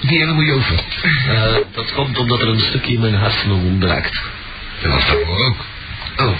[0.00, 0.76] die helemaal jovel.
[1.28, 4.20] Eh, dat komt omdat er een stukje in mijn hersenen ontbreekt.
[4.82, 5.56] En dat staat ook.
[6.16, 6.36] Oh.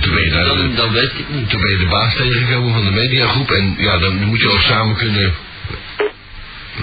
[0.00, 1.50] Toen ben je daar, Dan, dan weet ik niet.
[1.50, 4.60] toen ben je de baas tegengekomen van de mediagroep en ja, dan moet je ook
[4.60, 5.34] samen kunnen,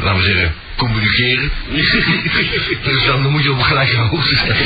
[0.02, 1.52] laten we zeggen, communiceren.
[2.84, 4.58] dus dan moet je op gelijke hoogte zijn.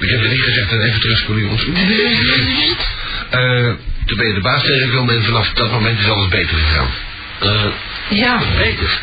[0.00, 1.64] Ik heb het niet gezegd en even terugspoelen jongens.
[3.30, 3.72] Eh,
[4.06, 6.88] toen ben je de baas tegengekomen en vanaf dat moment is alles beter gegaan.
[7.40, 7.64] Eh,
[8.18, 8.42] Ja.
[8.56, 9.00] beter.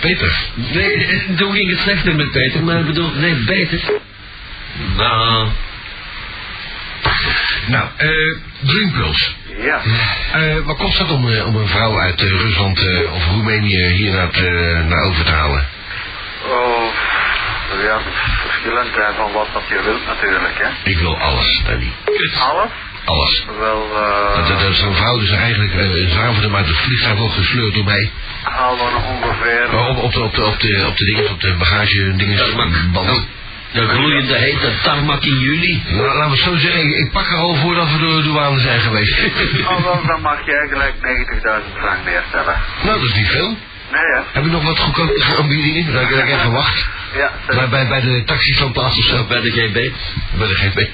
[0.00, 0.36] Peter.
[0.54, 3.80] Nee, eh, toen ging het slechter met Peter, maar ik bedoel, nee, beter.
[4.96, 5.48] Nou,
[7.66, 8.08] Nou, eh
[8.60, 9.30] Dreampulse.
[9.58, 9.80] Ja.
[10.32, 12.78] Eh, wat kost dat om, eh, om een vrouw uit eh, Rusland
[13.12, 14.30] of Roemenië hier naar,
[14.84, 15.66] naar over te halen?
[16.46, 16.84] Oh,
[17.82, 18.00] ja,
[18.46, 20.90] verschillend van wat dat je wilt natuurlijk, hè.
[20.90, 21.92] Ik wil alles, Danny.
[22.38, 22.70] Alles?
[23.04, 23.44] Alles.
[23.58, 24.48] Wel, eh...
[24.48, 28.10] Dat, dat zo'n vrouw dus eigenlijk uh, uit het vliegtuig wordt gesleurd door mij.
[28.42, 29.78] Haal dan ongeveer...
[29.88, 32.38] Op, op, de, op, de, op, de, op de dingen, op de bagage dingen.
[33.74, 35.82] De gloeiende hete tarmac in juli.
[35.88, 38.22] Nou, laten we het zo zeggen, ik, ik pak er al voordat we door de
[38.22, 39.14] douane zijn geweest.
[39.70, 42.56] Oh, wel, dan mag jij gelijk 90.000 frank neerstellen.
[42.82, 43.56] nou, dat is niet veel.
[43.92, 44.22] Nee, ja.
[44.32, 45.92] Heb je nog wat goedkope aanbiedingen?
[45.92, 46.86] Dat ik, even wacht.
[47.16, 47.30] Ja.
[47.46, 49.24] Bij, bij, bij de taxistandplaats of zo?
[49.26, 49.74] Bij de GB.
[50.38, 50.78] Bij de GB.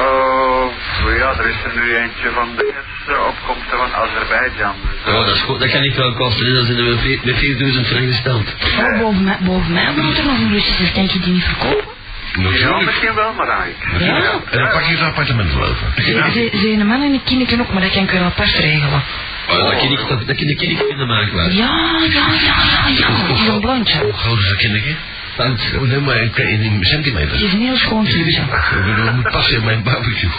[0.00, 0.72] Oh,
[1.18, 2.72] ja, er is er nu eentje van de
[3.08, 4.74] uh, opkomsten van Azerbeidzjan.
[5.04, 5.58] Dus, Oh, dat is goed.
[5.60, 6.54] Dat kan ik wel kosten.
[6.54, 8.46] Dat zijn er met met 4000 frank gesteld.
[8.78, 11.94] Oh, boven mij, boven mij woont er nog een Russische, denk je die niet verkopen?
[12.36, 14.02] Ja, misschien wel, maar eigenlijk.
[14.04, 14.40] Ja.
[14.50, 15.86] En dan pak je het appartement wel over.
[16.32, 19.02] Ze ze een man en een kindje ook, maar dat kan ik wel apart regelen.
[19.48, 21.36] Oh, dat kan ik, dat, dat kan ik niet vinden maken.
[21.36, 22.54] Ja, ja, ja, ja,
[22.98, 23.26] ja.
[23.26, 23.98] Die is een blondje.
[23.98, 24.94] Hoe groot is dat kindertje?
[25.36, 27.42] Want, Oh, nee, maar in, in Die centimeters.
[27.42, 28.40] is een heel schoon kindje.
[28.40, 30.30] Ik bedoel, het moet passen in mijn barbecue.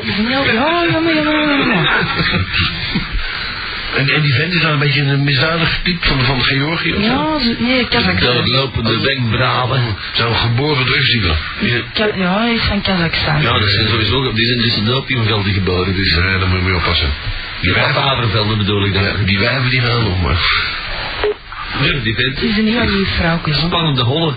[0.00, 0.44] Die is een heel...
[0.44, 1.82] Ja, ja, ja, ja, ja.
[3.96, 7.02] En, en die vent is dan een beetje een misdadig type van, van Georgië of
[7.02, 7.08] zo?
[7.08, 8.34] Ja, nee, Kazachstan.
[8.34, 9.82] doodlopende wenkbrauwen.
[10.12, 11.36] Zo'n geboren drugsdealer.
[11.94, 13.42] Ka- Ja, hij is van Kazachstan.
[13.42, 15.94] Ja, dat zijn sowieso, die zijn dus in de opiumvelden geboren.
[15.94, 17.08] Dus, Dus eh, daar moet je mee oppassen.
[17.60, 19.02] Die ja, wijven, pavervelden bedoel ik dan.
[19.02, 20.38] ja, die wijven die gaan nog maar.
[21.82, 22.34] Ja, die vent.
[22.34, 23.54] Het is een heel lief vrouwtje.
[23.54, 24.36] Spannende hollen.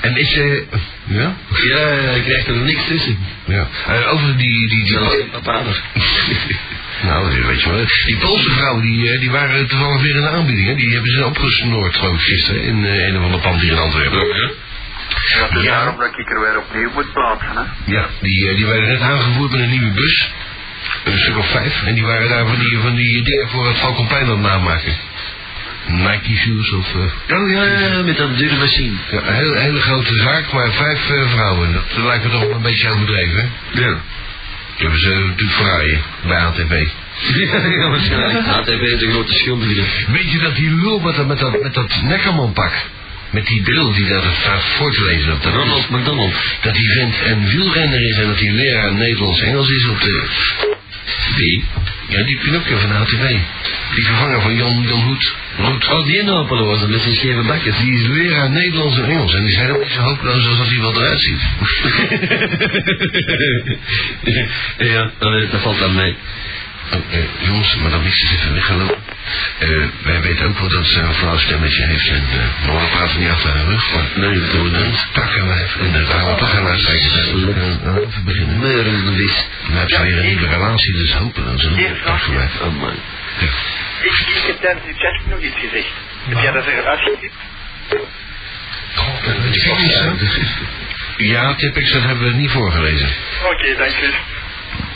[0.00, 0.66] En is ze...
[1.04, 1.36] ja?
[1.68, 3.18] Ja, hij krijgt er niks tussen.
[3.44, 3.68] Ja.
[3.86, 4.68] Eh, over die...
[4.68, 4.98] die, die
[7.02, 7.84] nou, die weet je wel.
[8.06, 10.66] Die Poolse vrouwen, die, eh, die waren toevallig weer in de aanbieding.
[10.68, 10.74] Hè?
[10.74, 12.62] Die hebben ze opgesnoord, geloof ik, gisteren.
[12.62, 14.18] In eh, een of ander pand hier in Antwerpen.
[14.18, 14.50] Ja,
[15.48, 15.70] het is Ja.
[15.70, 17.92] daarom dat ik er weer opnieuw moet plaatsen, hè.
[17.92, 20.30] Ja, die, die werden net aangevoerd met een nieuwe bus.
[21.04, 21.82] Een stuk of vijf.
[21.84, 24.96] En die waren daar van die, van die dingen voor het Valkenplein aan het namaken.
[25.88, 26.86] Nike shoes of...
[26.94, 28.96] eh, Oh ja, ja, met dat dure machine.
[29.10, 31.72] ja, een hele, hele grote zaak, maar vijf eh, vrouwen.
[31.72, 33.80] Dat lijkt me toch wel een beetje overdreven, hè?
[33.80, 34.00] Ja.
[34.76, 36.70] Die hebben ze natuurlijk fraaien bij ATV.
[37.80, 38.46] ja, waarschijnlijk.
[38.46, 39.82] ATV is een grote schuldige.
[40.12, 41.90] Weet je dat die lul met dat, met dat, met dat
[43.30, 46.34] met die bril die daar staat voor te lezen, dat, Ronald McDonald.
[46.62, 50.26] dat die vent een wielrenner is en dat hij leraar Nederlands-Engels is op de...
[51.36, 51.64] Wie?
[52.08, 53.36] Ja, die Pinocchio van ATV.
[53.94, 55.32] Die vervanger van Jan, Jan Hoed.
[55.58, 56.06] Roet.
[56.06, 57.76] Die Nopeloze met zijn scheve bakjes.
[57.78, 60.66] Die is leraar Nederlands en Engels en die zijn ook niet zo hopeloos als dat
[60.68, 61.40] hij wel eruit ziet.
[64.92, 66.16] ja, dat, valt aan mij.
[66.92, 68.96] Oh, eh, jongens, maar dan is even weggelopen.
[69.58, 69.68] Eh,
[70.02, 73.20] wij weten ook wel dat ze een flauw stemmetje heeft en eh maar we praten
[73.20, 73.94] niet achter haar rug.
[73.94, 75.06] Maar Nee, dat doen we niet.
[75.12, 75.76] takkenwijf.
[75.76, 77.08] En daar gaan we toch gaan uitsteken.
[77.08, 78.60] Uh, even beginnen.
[78.60, 82.60] Dan ze weer een nieuwe relatie, dus hopen dat ze een takkenwijf.
[82.60, 82.94] Oh man.
[84.02, 85.88] Ik, ik heb tijdens die chat nog iets gezegd.
[86.28, 87.32] Heb jij dat er dat ook niet
[89.92, 90.16] zo.
[91.16, 93.08] Ja, Tipex, dat hebben we niet voorgelezen.
[93.52, 94.10] Oké, dank u.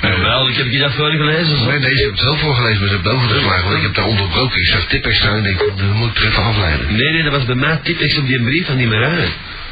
[0.00, 1.58] Eh, Wel, ik heb je dat voorgelezen.
[1.58, 1.64] zo.
[1.64, 3.94] Nee, nee, ze hebben het wel voorgelezen, maar ze hebben het overgeslagen, want ik heb
[3.94, 4.60] daar onderbroken.
[4.60, 6.96] Ik zag Tipex staan en ik denk, dan moet ik er even afleiden.
[6.96, 9.28] Nee, nee, dat was bij mij typisch op die brief van die Marijn.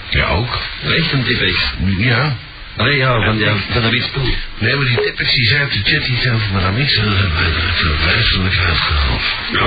[0.08, 0.58] Ja, ook.
[0.96, 1.72] Echt een typisch.
[1.98, 2.36] Ja.
[2.76, 4.34] Allee, ja, van, ja, van dat witspul.
[4.58, 7.18] Nee, maar die Tipex die zei op de chat iets over Madame X en dat
[7.18, 9.22] hebben we er uitgehaald.
[9.52, 9.66] Ja.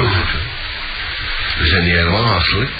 [1.59, 2.71] We zijn niet helemaal achterlijk.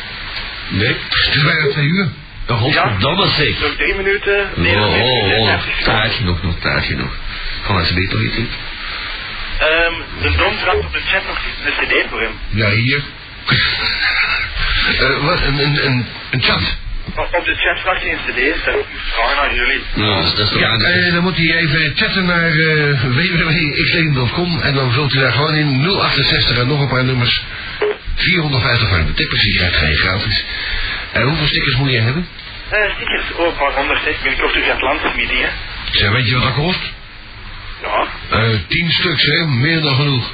[0.68, 0.96] Nee.
[1.10, 2.08] Het is bijna twee uur.
[2.48, 3.60] Oh, godverdomme zeg.
[3.60, 4.50] Nog drie minuten.
[4.56, 7.16] Nee, Oh, oh, oh, Ja, nog taart genoeg, nog taart genoeg.
[7.64, 8.50] Ga maar eens toch iets doen.
[9.60, 12.32] Ehm, de Don vraagt op de chat nog een cd voor hem.
[12.50, 13.02] Ja, hier.
[15.00, 16.78] Eh, wat, een, een, een, een chat.
[17.16, 18.66] Op op de chat vraagt hij een cd.
[18.66, 19.82] Dat is vragen aan jullie.
[19.94, 25.14] Nou, dat Ja, eh, dan moet hij even chatten naar eh www.x1.com en dan vult
[25.14, 27.44] u daar gewoon in 068 en nog een paar nummers.
[28.16, 29.08] 450 frank.
[29.08, 30.46] De tippers die krijgt geen gratis.
[31.12, 32.28] En hoeveel stickers moet je hebben?
[32.70, 35.50] Eh, stickers, oh, een paar honderd, terug Atlantis meeting, hè.
[35.92, 36.80] Zeg, weet je wat dat kost?
[37.82, 38.08] Ja.
[38.30, 39.46] Eh, 10 stuks, hè?
[39.46, 40.32] Meer dan genoeg.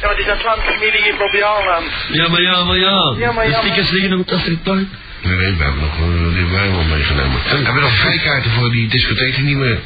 [0.00, 1.90] Ja, maar het is Atlantis meeting in Bobbejaanland.
[2.10, 3.14] Ja, maar ja, maar ja.
[3.18, 4.86] Ja, maar ja, De stickers liggen nog op het afritpark.
[5.22, 7.40] Nee, nee, we hebben nog uh, die wijn wel meegenomen.
[7.42, 9.78] We hebben nog vrijkaarten voor die discotheek die niet meer...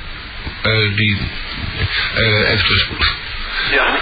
[0.63, 1.19] eh die...
[2.15, 3.09] eh even terugspoelen.
[3.73, 3.97] Ja.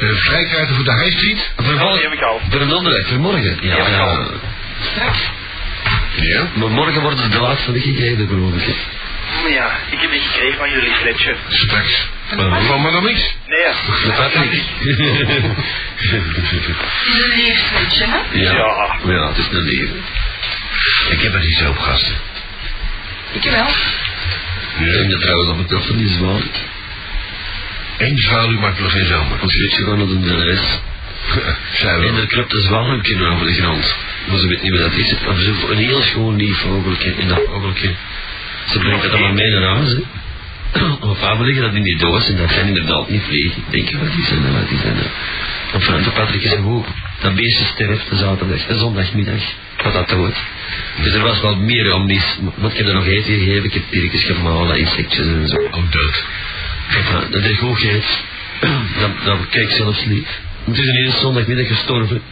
[0.00, 1.50] Eh, vrijkaarten voor de High Street.
[1.56, 2.40] Ja, die heb ik al.
[2.50, 3.58] Voor een andere, voor morgen.
[3.60, 4.26] Ja, Ja, ja.
[6.16, 6.46] Ja.
[6.54, 8.76] Maar morgen worden de laatste weggegeven, geloof ik.
[9.48, 11.34] ja, ik heb die gekregen van jullie fletje.
[11.48, 12.08] Straks.
[12.66, 13.36] Van Madame X.
[13.46, 13.72] Nee, ja.
[14.04, 14.52] De Patrick.
[15.98, 18.18] Is een leerfletje, hè?
[18.32, 18.52] ja.
[18.52, 18.96] Ja.
[19.04, 20.02] Ja, het is een leven.
[21.10, 22.14] Ik heb er iets op, gasten.
[23.32, 23.66] Ik wel.
[24.92, 26.42] Denk dat trouwens op het toch van die zwaan.
[27.98, 29.42] Eén zwaluw maakt nog geen zomer.
[29.42, 30.82] Ons liedje gewoon op de rest.
[31.72, 33.96] Zijn we En er klopt een zwanenje over de grond.
[34.28, 35.14] Maar ze weet niet wat dat is.
[35.26, 37.14] Maar zo een heel schoon lief vogeltje.
[37.20, 37.94] En dat vogeltje.
[38.68, 39.92] Ze brengt het allemaal mee naar huis.
[39.92, 40.02] Hè.
[41.10, 43.62] Op avond liggen dat in die doos en dat zijn inderdaad niet vliegen.
[43.70, 45.06] Ik denk, wat is dat nou, wat is dat nou?
[45.74, 46.84] Op Frans Patrick is hoe
[47.20, 49.42] dat beestje sterft de zaterdag, de zondagmiddag.
[49.82, 50.34] Wat dat dood.
[51.02, 52.22] Dus er was wel meer om die,
[52.54, 55.56] wat ik heb er nog eten gegeven, ik heb diertjes gemalen, insectjes en zo.
[55.56, 56.24] ook dood.
[56.88, 58.22] Ja, dat is goed geet.
[59.00, 60.26] Dat, dat kijk zelfs niet.
[60.64, 62.22] Het is ineens zondagmiddag gestorven.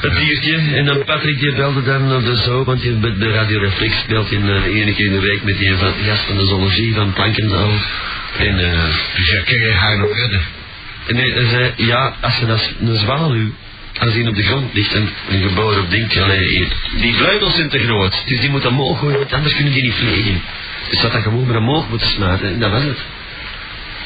[0.00, 0.56] Het diertje.
[0.74, 4.30] En dan Patrick die belde dan naar de zo, want die, de Radio Reflex speelt
[4.30, 7.12] in uh, één keer in de week met die van, gast van de zoologie van
[7.12, 7.70] Plankendaal.
[8.38, 8.84] En, eh
[9.16, 10.40] Dus ja, kan je haar nog redden?
[11.06, 13.50] en hij hij zei, ja, als je dat een zwaluw,
[14.00, 17.54] als die op de grond ligt en een geboren op ding, allee, hier, die vleugels
[17.54, 20.42] zijn te groot, dus die moet omhoog gooien, want anders kunnen die niet vliegen.
[20.88, 22.98] Dus dat dan gewoon maar omhoog moeten smijten, en dat was het.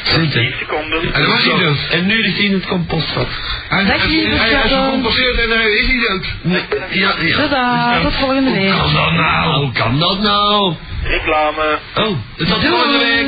[0.04, 1.12] 10 seconden.
[1.14, 1.78] En was hij dood.
[1.90, 3.28] En nu ligt hij in het compostvat.
[3.68, 4.84] Hij, Dag, hij, hij is Shadow.
[4.84, 6.26] gecompenseerd en hij is niet dood.
[6.42, 7.36] Nee, ja, ja.
[7.36, 8.70] Tada, tot volgende week.
[8.72, 9.54] Hoe kan dat nou?
[9.64, 10.74] Hoe kan dat nou?
[11.02, 11.78] Reclame.
[11.94, 13.26] Oh, tot volgende week.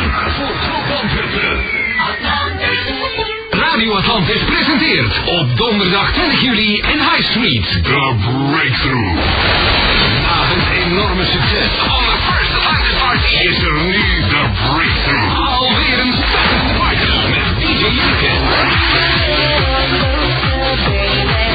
[3.50, 8.14] Radio Atlantis presenteert op donderdag 20 juli in High Street The
[8.50, 9.18] Breakthrough.
[10.52, 15.38] Het enorme succes van de First Atlantis Party is er nu The Breakthrough.
[15.38, 18.40] Alweer een spannende party met DJ Jurgen.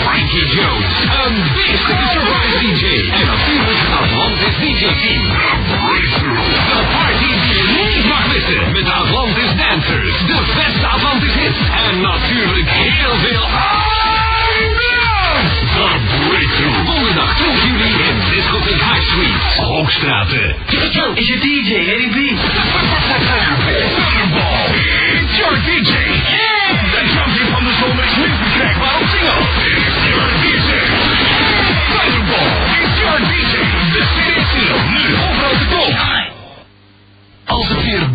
[0.03, 0.93] Frankie Jones,
[1.25, 2.85] een beestelijke surprise DJ.
[3.19, 5.23] En natuurlijk Atlantis DJ Team.
[5.67, 6.45] The Breakthrough.
[6.71, 7.30] De party
[8.41, 8.71] missen.
[8.71, 11.59] Met de Atlantis Dancers, de beste Atlantis hits.
[11.59, 13.47] En natuurlijk heel veel.
[15.75, 16.85] The Breakthrough.
[16.85, 19.57] Donderdag 12 juli in Discotheek High Street.
[19.57, 20.55] Hoogstraten.
[21.13, 22.15] Is je DJ, Eddie B?
[25.21, 26.00] It's your DJ.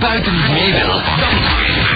[0.06, 1.95] Buiten mee wil, dan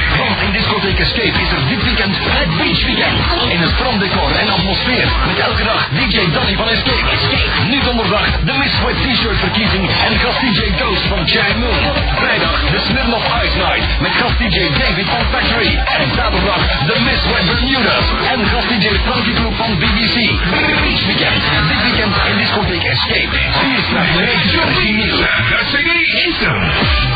[0.51, 3.19] in discotheek Escape is er dit weekend het Beach Weekend.
[3.55, 5.09] In een stranddecor en atmosfeer.
[5.27, 7.09] Met elke dag DJ Danny van Escape.
[7.71, 11.81] Nu donderdag de Miss Wet T-shirt verkiezing en gast DJ Ghost van Chai Moon.
[12.23, 15.73] Vrijdag de Smirnoff Ice Night met gast DJ David van Factory.
[16.03, 20.17] En zaterdag de Miss Wet Bermudas en gast DJ Frankie Groep van BBC.
[20.85, 21.43] Beach Weekend.
[21.71, 23.33] Dit weekend in discotheek Escape.
[23.61, 25.17] Vierstraat met origineel.
[25.53, 25.91] De CD
[26.27, 26.59] is er.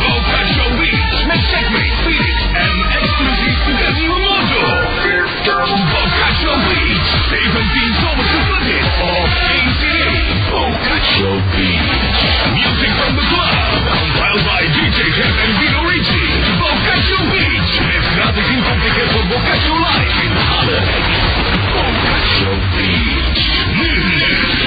[0.01, 4.95] Boca Show Beach met Checkmate, Felix en exclusief de nieuwe motor.
[5.45, 7.11] Boca Beach.
[7.31, 9.97] 17 zomerse floodhits op één CD.
[10.51, 12.23] Boca Show Beach.
[12.53, 13.55] Music from the club.
[13.99, 16.25] Compiled by DJ Jeff en Vino Ricci.
[16.61, 16.95] Boca
[17.33, 17.73] Beach.
[17.91, 19.25] Met gratis inkomticket voor
[19.65, 20.81] Show Live in Halle.
[22.35, 23.43] Show Beach.
[23.81, 23.93] Nu,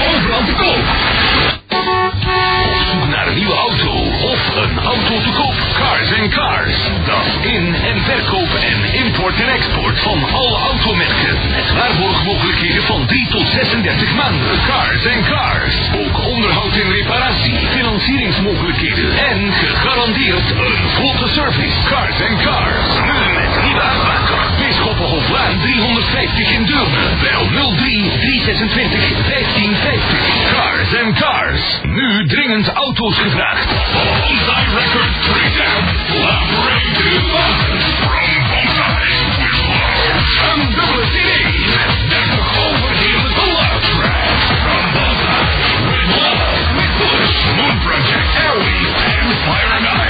[0.10, 1.17] overal te koop.
[3.38, 3.92] Nieuwe auto
[4.34, 5.56] of een auto te koop.
[5.82, 6.78] Cars and Cars.
[7.06, 11.36] Dat in- en verkoop en import en export van alle automerken.
[11.50, 14.60] Met waarborgmogelijkheden van 3 tot 36 maanden.
[14.68, 15.76] Cars and Cars.
[16.02, 17.58] Ook onderhoud en reparatie.
[17.78, 19.18] Financieringsmogelijkheden.
[19.32, 21.78] En gegarandeerd een vlotte service.
[21.90, 22.88] Cars and Cars.
[23.06, 24.27] Nu met nieuwe.
[24.98, 27.18] Bisschoppenhoflaan 350 in Deurne.
[27.22, 30.54] Bel 03 326 1550.
[30.54, 31.80] Cars and Cars.
[31.84, 33.68] Nu dringend auto's gevraagd.
[33.68, 34.92] Bonsai with
[36.22, 36.46] Love.
[41.14, 41.30] CD
[41.74, 43.84] met 30 overheerlijke love
[46.78, 50.07] with Bush, and.